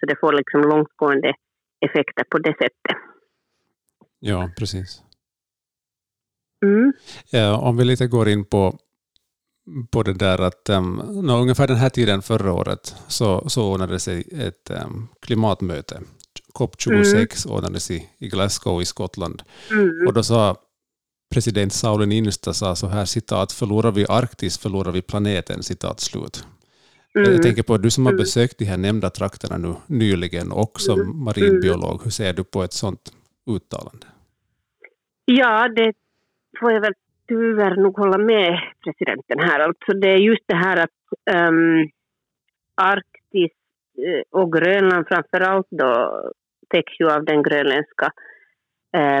Så 0.00 0.06
det 0.06 0.16
får 0.20 0.32
liksom 0.32 0.60
långtgående 0.60 1.34
effekter 1.86 2.24
på 2.30 2.38
det 2.38 2.52
sättet. 2.52 2.96
Ja, 4.18 4.50
precis. 4.58 5.02
Mm. 6.64 6.92
Ja, 7.30 7.56
om 7.56 7.76
vi 7.76 7.84
lite 7.84 8.06
går 8.06 8.28
in 8.28 8.44
på 8.44 8.78
på 9.90 10.02
det 10.02 10.12
där 10.12 10.38
att 10.38 10.68
um, 10.68 11.00
ungefär 11.28 11.66
den 11.66 11.76
här 11.76 11.88
tiden 11.88 12.22
förra 12.22 12.52
året 12.52 12.94
så, 13.08 13.48
så 13.48 13.72
ordnade 13.72 13.98
sig 13.98 14.24
ett 14.32 14.70
um, 14.84 15.08
klimatmöte. 15.20 16.00
COP26 16.54 17.46
mm. 17.46 17.56
ordnades 17.56 17.90
i, 17.90 18.08
i 18.18 18.28
Glasgow 18.28 18.82
i 18.82 18.84
Skottland. 18.84 19.42
Mm. 19.70 20.06
Och 20.06 20.12
då 20.12 20.22
sa 20.22 20.56
president 21.34 21.72
Sauli 21.72 22.06
Niinistö 22.06 22.54
sa 22.54 22.76
så 22.76 22.86
här 22.86 23.04
citat, 23.04 23.52
förlorar 23.52 23.90
vi 23.90 24.06
Arktis 24.08 24.58
förlorar 24.58 24.92
vi 24.92 25.02
planeten, 25.02 25.62
citat 25.62 26.00
slut. 26.00 26.44
Mm. 27.18 27.32
Jag 27.32 27.42
tänker 27.42 27.62
på 27.62 27.76
du 27.76 27.90
som 27.90 28.06
har 28.06 28.12
mm. 28.12 28.22
besökt 28.22 28.58
de 28.58 28.64
här 28.64 28.78
nämnda 28.78 29.10
trakterna 29.10 29.58
nu 29.58 29.74
nyligen 29.86 30.52
och 30.52 30.80
som 30.80 31.00
mm. 31.00 31.24
marinbiolog, 31.24 32.00
hur 32.04 32.10
ser 32.10 32.32
du 32.32 32.44
på 32.44 32.62
ett 32.62 32.72
sådant 32.72 33.12
uttalande? 33.50 34.06
Ja, 35.24 35.68
det 35.68 35.92
får 36.60 36.72
jag 36.72 36.80
väl 36.80 36.94
tyvärr 37.28 37.76
nog 37.76 37.98
hålla 37.98 38.18
med 38.18 38.60
presidenten 38.84 39.38
här. 39.38 39.60
Alltså 39.60 39.92
det 39.92 40.08
är 40.08 40.16
just 40.16 40.44
det 40.46 40.56
här 40.56 40.76
att 40.76 41.00
um, 41.50 41.90
Arktis 42.74 43.52
eh, 44.06 44.40
och 44.40 44.52
Grönland 44.52 45.06
framför 45.08 45.40
allt 45.40 45.66
då 45.70 46.22
täcks 46.68 47.00
ju 47.00 47.10
av 47.10 47.24
den 47.24 47.42
grönländska 47.42 48.12
eh, 48.96 49.20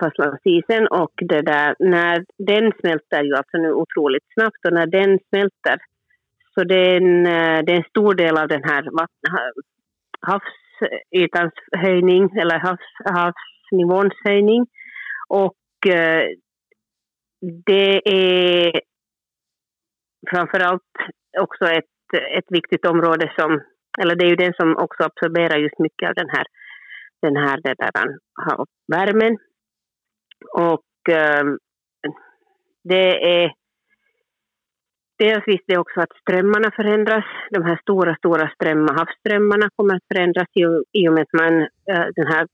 fastlandsisen 0.00 0.86
och 0.86 1.12
det 1.16 1.42
där, 1.42 1.76
när 1.78 2.24
den 2.38 2.72
smälter 2.80 3.22
ju 3.22 3.34
alltså 3.34 3.58
nu 3.58 3.72
otroligt 3.72 4.24
snabbt 4.34 4.66
och 4.66 4.72
när 4.72 4.86
den 4.86 5.18
smälter 5.28 5.78
så 6.54 6.64
det 6.64 6.74
är 6.74 6.96
en, 6.96 7.26
eh, 7.26 7.64
det 7.64 7.72
är 7.72 7.76
en 7.76 7.90
stor 7.90 8.14
del 8.14 8.38
av 8.38 8.48
den 8.48 8.64
här 8.64 8.82
havsytans 10.20 11.52
höjning 11.76 12.30
eller 12.40 12.58
havs, 12.58 12.86
havsnivåns 13.04 14.14
höjning 14.24 14.66
och 15.28 15.86
eh, 15.86 16.26
det 17.66 18.00
är 18.04 18.80
framförallt 20.30 20.92
också 21.38 21.64
ett, 21.64 21.84
ett 22.38 22.48
viktigt 22.48 22.86
område 22.86 23.32
som, 23.38 23.60
eller 24.00 24.14
det 24.14 24.24
är 24.24 24.28
ju 24.28 24.36
den 24.36 24.54
som 24.54 24.76
också 24.76 25.04
absorberar 25.04 25.58
just 25.58 25.78
mycket 25.78 26.08
av 26.08 26.14
den 26.14 26.28
här 26.28 26.46
den 27.22 27.36
här 27.36 27.60
det 27.62 27.74
där, 27.78 28.16
värmen. 28.92 29.38
Och 30.52 31.14
eh, 31.14 31.44
det 32.84 33.42
är 33.42 33.52
Dels 35.24 35.44
visste 35.46 35.72
jag 35.72 35.80
också 35.80 36.00
att 36.00 36.16
strömmarna 36.22 36.70
förändras. 36.70 37.24
De 37.50 37.62
här 37.68 37.78
stora, 37.82 38.16
stora 38.16 38.46
strömmar, 38.56 38.94
havsströmmarna 38.94 39.66
kommer 39.76 39.94
att 39.94 40.08
förändras 40.12 40.50
i, 40.92 41.08
och 41.08 41.14
med 41.14 41.22
att 41.22 41.40
man, 41.42 41.54
äh, 41.92 42.06
den 42.18 42.26
här 42.32 42.46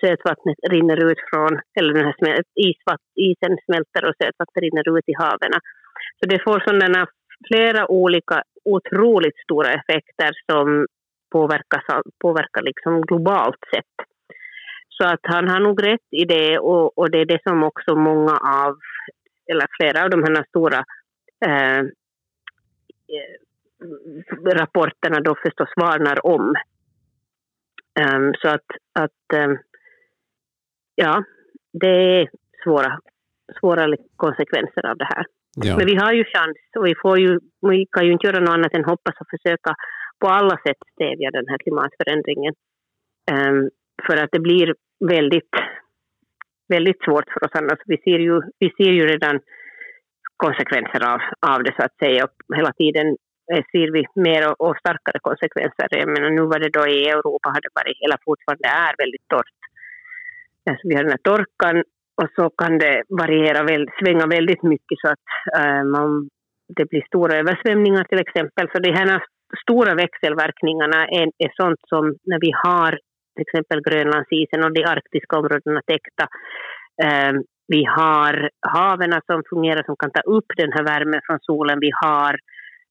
sötvattnet 0.00 0.58
rinner 0.72 0.98
ut 1.10 1.20
från, 1.30 1.52
eller 1.78 1.94
den 1.94 2.04
här 2.04 2.16
smält, 2.18 2.48
isvatt, 2.68 3.04
isen 3.28 3.56
smälter 3.64 4.02
och 4.08 4.16
sötvattnet 4.22 4.62
rinner 4.64 4.98
ut 4.98 5.08
i 5.12 5.14
haven. 5.22 5.52
Så 6.18 6.24
det 6.30 6.42
får 6.44 6.58
sådana 6.60 7.06
flera 7.48 7.90
olika 7.90 8.42
otroligt 8.64 9.38
stora 9.44 9.70
effekter 9.78 10.30
som 10.50 10.86
påverkas, 11.32 11.84
påverkar 12.24 12.62
liksom 12.62 13.00
globalt 13.00 13.62
sett. 13.74 13.96
Så 14.96 15.04
att 15.12 15.24
han 15.34 15.48
har 15.48 15.60
nog 15.60 15.86
rätt 15.86 16.08
i 16.22 16.24
det 16.24 16.58
och, 16.58 16.98
och 16.98 17.10
det 17.10 17.18
är 17.20 17.26
det 17.32 17.42
som 17.42 17.62
också 17.64 17.94
många 17.94 18.34
av, 18.64 18.72
eller 19.50 19.66
flera 19.78 20.04
av 20.04 20.10
de 20.10 20.22
här 20.24 20.44
stora 20.48 20.84
Eh, 21.46 21.82
rapporterna 24.46 25.20
då 25.20 25.34
förstås 25.42 25.68
varnar 25.76 26.26
om. 26.26 26.54
Um, 28.00 28.34
så 28.38 28.48
att, 28.48 28.66
att 28.92 29.44
um, 29.44 29.58
ja, 30.94 31.24
det 31.72 32.20
är 32.20 32.28
svåra, 32.64 32.98
svåra 33.60 33.96
konsekvenser 34.16 34.86
av 34.86 34.96
det 34.96 35.08
här. 35.14 35.24
Ja. 35.54 35.76
Men 35.76 35.86
vi 35.86 35.96
har 35.96 36.12
ju 36.12 36.24
chans 36.24 36.58
och 36.76 36.86
vi, 36.86 36.94
får 37.02 37.18
ju, 37.20 37.38
vi 37.70 37.86
kan 37.92 38.06
ju 38.06 38.12
inte 38.12 38.26
göra 38.26 38.40
något 38.40 38.54
annat 38.54 38.74
än 38.74 38.84
hoppas 38.84 39.20
och 39.20 39.30
försöka 39.30 39.74
på 40.20 40.28
alla 40.28 40.56
sätt 40.66 40.80
stävja 40.94 41.30
den 41.30 41.48
här 41.48 41.58
klimatförändringen. 41.58 42.54
Um, 43.32 43.70
för 44.06 44.16
att 44.16 44.30
det 44.32 44.40
blir 44.40 44.74
väldigt, 45.08 45.54
väldigt 46.68 47.02
svårt 47.04 47.28
för 47.32 47.44
oss 47.44 47.54
annars. 47.54 47.78
Vi 47.86 47.98
ser 47.98 48.18
ju, 48.18 48.40
vi 48.58 48.70
ser 48.76 48.92
ju 48.92 49.06
redan 49.06 49.40
konsekvenser 50.44 51.02
av, 51.12 51.20
av 51.52 51.58
det 51.64 51.74
så 51.76 51.82
att 51.86 51.96
säga. 52.02 52.20
Och 52.24 52.56
hela 52.58 52.72
tiden 52.82 53.06
ser 53.72 53.88
vi 53.96 54.02
mer 54.26 54.42
och, 54.48 54.56
och 54.64 54.76
starkare 54.82 55.18
konsekvenser. 55.28 55.86
Jag 56.02 56.10
menar, 56.14 56.30
nu 56.30 56.42
var 56.52 56.60
det 56.62 56.76
då 56.78 56.84
i 56.96 56.98
Europa 57.14 57.48
har 57.54 57.62
det 57.66 57.74
varit, 57.80 57.98
eller 58.04 58.18
fortfarande 58.28 58.68
är 58.86 58.94
väldigt 59.02 59.26
torrt. 59.32 59.58
Alltså 60.70 60.84
vi 60.88 60.94
har 60.94 61.04
den 61.04 61.16
här 61.16 61.28
torkan 61.32 61.76
och 62.20 62.30
så 62.36 62.44
kan 62.60 62.72
det 62.84 62.96
variera, 63.22 63.60
svänga 64.00 64.26
väldigt 64.38 64.62
mycket 64.72 64.96
så 65.02 65.08
att 65.14 65.28
äh, 65.60 65.84
man, 65.94 66.08
det 66.76 66.84
blir 66.90 67.04
stora 67.10 67.32
översvämningar 67.42 68.04
till 68.04 68.22
exempel. 68.26 68.66
Så 68.72 68.78
de 68.78 68.92
här 68.92 69.22
stora 69.62 69.92
växelverkningarna 69.94 71.00
är, 71.20 71.26
är 71.44 71.52
sånt 71.60 71.80
som 71.92 72.04
när 72.30 72.40
vi 72.46 72.52
har 72.64 72.92
till 73.34 73.44
exempel 73.46 73.82
Grönlandsisen 73.88 74.64
och 74.64 74.74
de 74.74 74.82
arktiska 74.84 75.38
områdena 75.38 75.80
täckta 75.86 76.24
äh, 77.08 77.32
vi 77.74 77.84
har 77.84 78.50
haven 78.60 79.20
som 79.26 79.42
fungerar 79.50 79.82
som 79.86 79.96
kan 79.96 80.10
ta 80.10 80.20
upp 80.20 80.48
den 80.56 80.72
här 80.72 80.84
värmen 80.84 81.20
från 81.26 81.38
solen. 81.42 81.78
Vi 81.80 81.90
har 82.02 82.32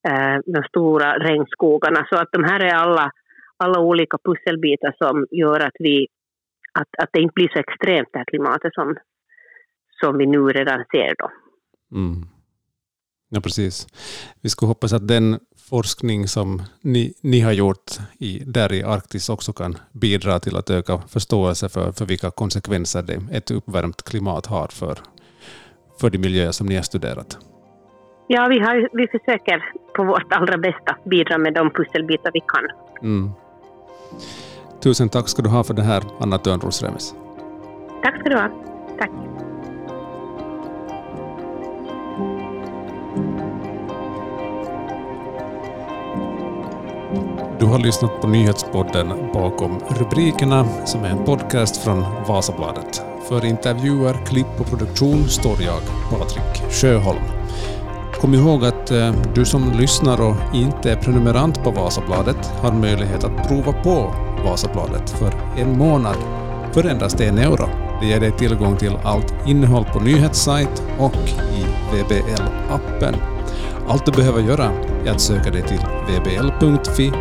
eh, 0.10 0.38
de 0.46 0.64
stora 0.70 1.18
regnskogarna. 1.18 2.08
Så 2.10 2.16
att 2.16 2.30
de 2.32 2.44
här 2.44 2.60
är 2.60 2.74
alla, 2.74 3.12
alla 3.58 3.80
olika 3.80 4.18
pusselbitar 4.24 4.96
som 4.98 5.28
gör 5.32 5.60
att, 5.60 5.78
vi, 5.80 6.08
att, 6.74 6.88
att 7.04 7.10
det 7.14 7.22
inte 7.22 7.34
blir 7.36 7.50
så 7.54 7.60
extremt 7.60 8.10
det 8.12 8.18
här 8.20 8.26
klimatet 8.26 8.74
som, 8.74 8.96
som 10.02 10.18
vi 10.18 10.26
nu 10.26 10.40
redan 10.40 10.84
ser. 10.92 11.14
Då. 11.18 11.32
Mm. 11.98 12.22
Ja, 13.30 13.42
precis. 13.42 13.88
Vi 14.42 14.50
ska 14.50 14.66
hoppas 14.66 14.94
att 14.94 15.08
den 15.08 15.40
forskning 15.70 16.28
som 16.28 16.62
ni, 16.82 17.14
ni 17.22 17.40
har 17.40 17.52
gjort 17.52 17.92
i, 18.20 18.44
där 18.46 18.74
i 18.74 18.84
Arktis 18.84 19.30
också 19.30 19.54
kan 19.54 19.78
bidra 19.92 20.40
till 20.40 20.58
att 20.58 20.70
öka 20.70 21.02
förståelse 21.08 21.70
för, 21.70 21.92
för 21.92 22.06
vilka 22.06 22.32
konsekvenser 22.32 23.02
det, 23.02 23.22
ett 23.32 23.52
uppvärmt 23.52 24.04
klimat 24.04 24.46
har 24.46 24.68
för, 24.68 24.98
för 26.02 26.10
de 26.10 26.18
miljöer 26.18 26.52
som 26.52 26.68
ni 26.68 26.76
har 26.76 26.84
studerat. 26.84 27.38
Ja, 28.28 28.48
vi, 28.48 28.60
har, 28.60 28.90
vi 28.94 29.08
försöker 29.08 29.74
på 29.96 30.04
vårt 30.04 30.34
allra 30.34 30.58
bästa 30.58 30.98
bidra 31.06 31.38
med 31.38 31.54
de 31.54 31.70
pusselbitar 31.70 32.32
vi 32.34 32.40
kan. 32.40 32.66
Mm. 33.02 33.32
Tusen 34.84 35.10
tack 35.10 35.30
ska 35.30 35.42
du 35.42 35.50
ha 35.50 35.64
för 35.64 35.74
det 35.74 35.82
här, 35.82 36.04
Anna 36.20 36.38
Törnros-Remes. 36.38 37.16
Tack 38.04 38.20
ska 38.20 38.30
du 38.30 38.36
ha. 38.36 38.50
Tack. 39.00 39.12
Har 47.70 47.80
lyssnat 47.80 48.22
på 48.22 48.28
nyhetspodden 48.28 49.08
Bakom 49.34 49.80
rubrikerna 49.90 50.68
som 50.86 51.04
är 51.04 51.10
en 51.10 51.26
podcast 51.26 51.78
från 51.78 52.06
Vasabladet. 52.28 53.02
För 53.28 53.46
intervjuer, 53.46 54.26
klipp 54.26 54.60
och 54.60 54.66
produktion 54.66 55.28
står 55.28 55.62
jag, 55.62 55.82
Patrik 56.10 56.72
Sjöholm. 56.72 57.24
Kom 58.22 58.34
ihåg 58.34 58.66
att 58.66 58.92
eh, 58.92 59.14
du 59.36 59.46
som 59.46 59.72
lyssnar 59.72 60.22
och 60.22 60.56
inte 60.56 60.92
är 60.92 60.96
prenumerant 60.96 61.64
på 61.64 61.72
Vasabladet 61.72 62.46
har 62.62 62.72
möjlighet 62.72 63.24
att 63.24 63.48
prova 63.48 63.74
på 63.74 64.14
Vasabladet 64.46 65.10
för 65.10 65.34
en 65.58 65.78
månad 65.78 66.18
för 66.74 66.84
endast 66.84 67.22
en 67.22 67.38
euro. 67.38 67.70
Det 68.02 68.08
ger 68.08 68.20
dig 68.20 68.32
tillgång 68.32 68.78
till 68.78 68.98
allt 69.04 69.34
innehåll 69.48 69.86
på 69.86 70.00
nyhetssajt 70.00 70.84
och 71.00 71.16
i 71.58 71.66
VBL-appen. 71.92 73.39
Allt 73.90 74.06
du 74.06 74.12
behöver 74.12 74.42
göra 74.42 74.72
är 75.06 75.12
att 75.12 75.22
söka 75.22 75.52
dig 75.52 75.62
till 75.62 75.80
vbl.fi 76.08 77.12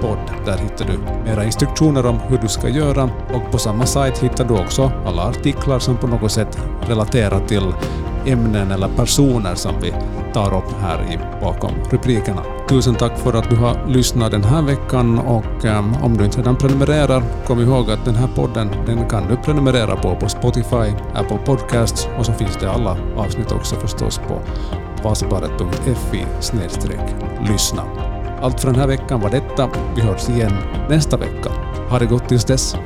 podd. 0.00 0.18
Där 0.46 0.58
hittar 0.58 0.84
du 0.84 0.98
mera 1.24 1.44
instruktioner 1.44 2.06
om 2.06 2.18
hur 2.18 2.38
du 2.38 2.48
ska 2.48 2.68
göra 2.68 3.10
och 3.34 3.50
på 3.50 3.58
samma 3.58 3.86
sajt 3.86 4.18
hittar 4.18 4.44
du 4.44 4.54
också 4.54 4.92
alla 5.06 5.22
artiklar 5.22 5.78
som 5.78 5.96
på 5.96 6.06
något 6.06 6.32
sätt 6.32 6.58
relaterar 6.88 7.46
till 7.46 7.72
ämnen 8.26 8.70
eller 8.70 8.88
personer 8.88 9.54
som 9.54 9.72
vi 9.82 9.94
tar 10.32 10.56
upp 10.56 10.72
här 10.80 11.12
i 11.12 11.18
bakom 11.40 11.72
rubrikerna. 11.90 12.42
Tusen 12.68 12.94
tack 12.94 13.18
för 13.18 13.32
att 13.32 13.50
du 13.50 13.56
har 13.56 13.86
lyssnat 13.88 14.30
den 14.30 14.44
här 14.44 14.62
veckan 14.62 15.18
och 15.18 15.64
um, 15.64 15.94
om 16.02 16.16
du 16.16 16.24
inte 16.24 16.38
redan 16.38 16.56
prenumererar, 16.56 17.22
kom 17.46 17.60
ihåg 17.60 17.90
att 17.90 18.04
den 18.04 18.14
här 18.14 18.28
podden 18.34 18.70
den 18.86 19.08
kan 19.08 19.28
du 19.28 19.36
prenumerera 19.36 19.96
på 19.96 20.16
på 20.16 20.28
Spotify, 20.28 20.92
Apple 21.14 21.38
Podcasts 21.46 22.08
och 22.18 22.26
så 22.26 22.32
finns 22.32 22.56
det 22.60 22.70
alla 22.70 22.96
avsnitt 23.16 23.52
också 23.52 23.76
förstås 23.76 24.18
på 24.18 24.40
vasabaret.fi 25.04 26.26
lyssna. 27.48 27.82
Allt 28.40 28.60
för 28.60 28.70
den 28.70 28.80
här 28.80 28.86
veckan 28.86 29.20
var 29.20 29.30
detta. 29.30 29.70
Vi 29.96 30.02
hörs 30.02 30.28
igen 30.28 30.52
nästa 30.88 31.16
vecka. 31.16 31.50
Ha 31.90 31.98
det 31.98 32.06
gott 32.06 32.28
tills 32.28 32.44
dess. 32.44 32.76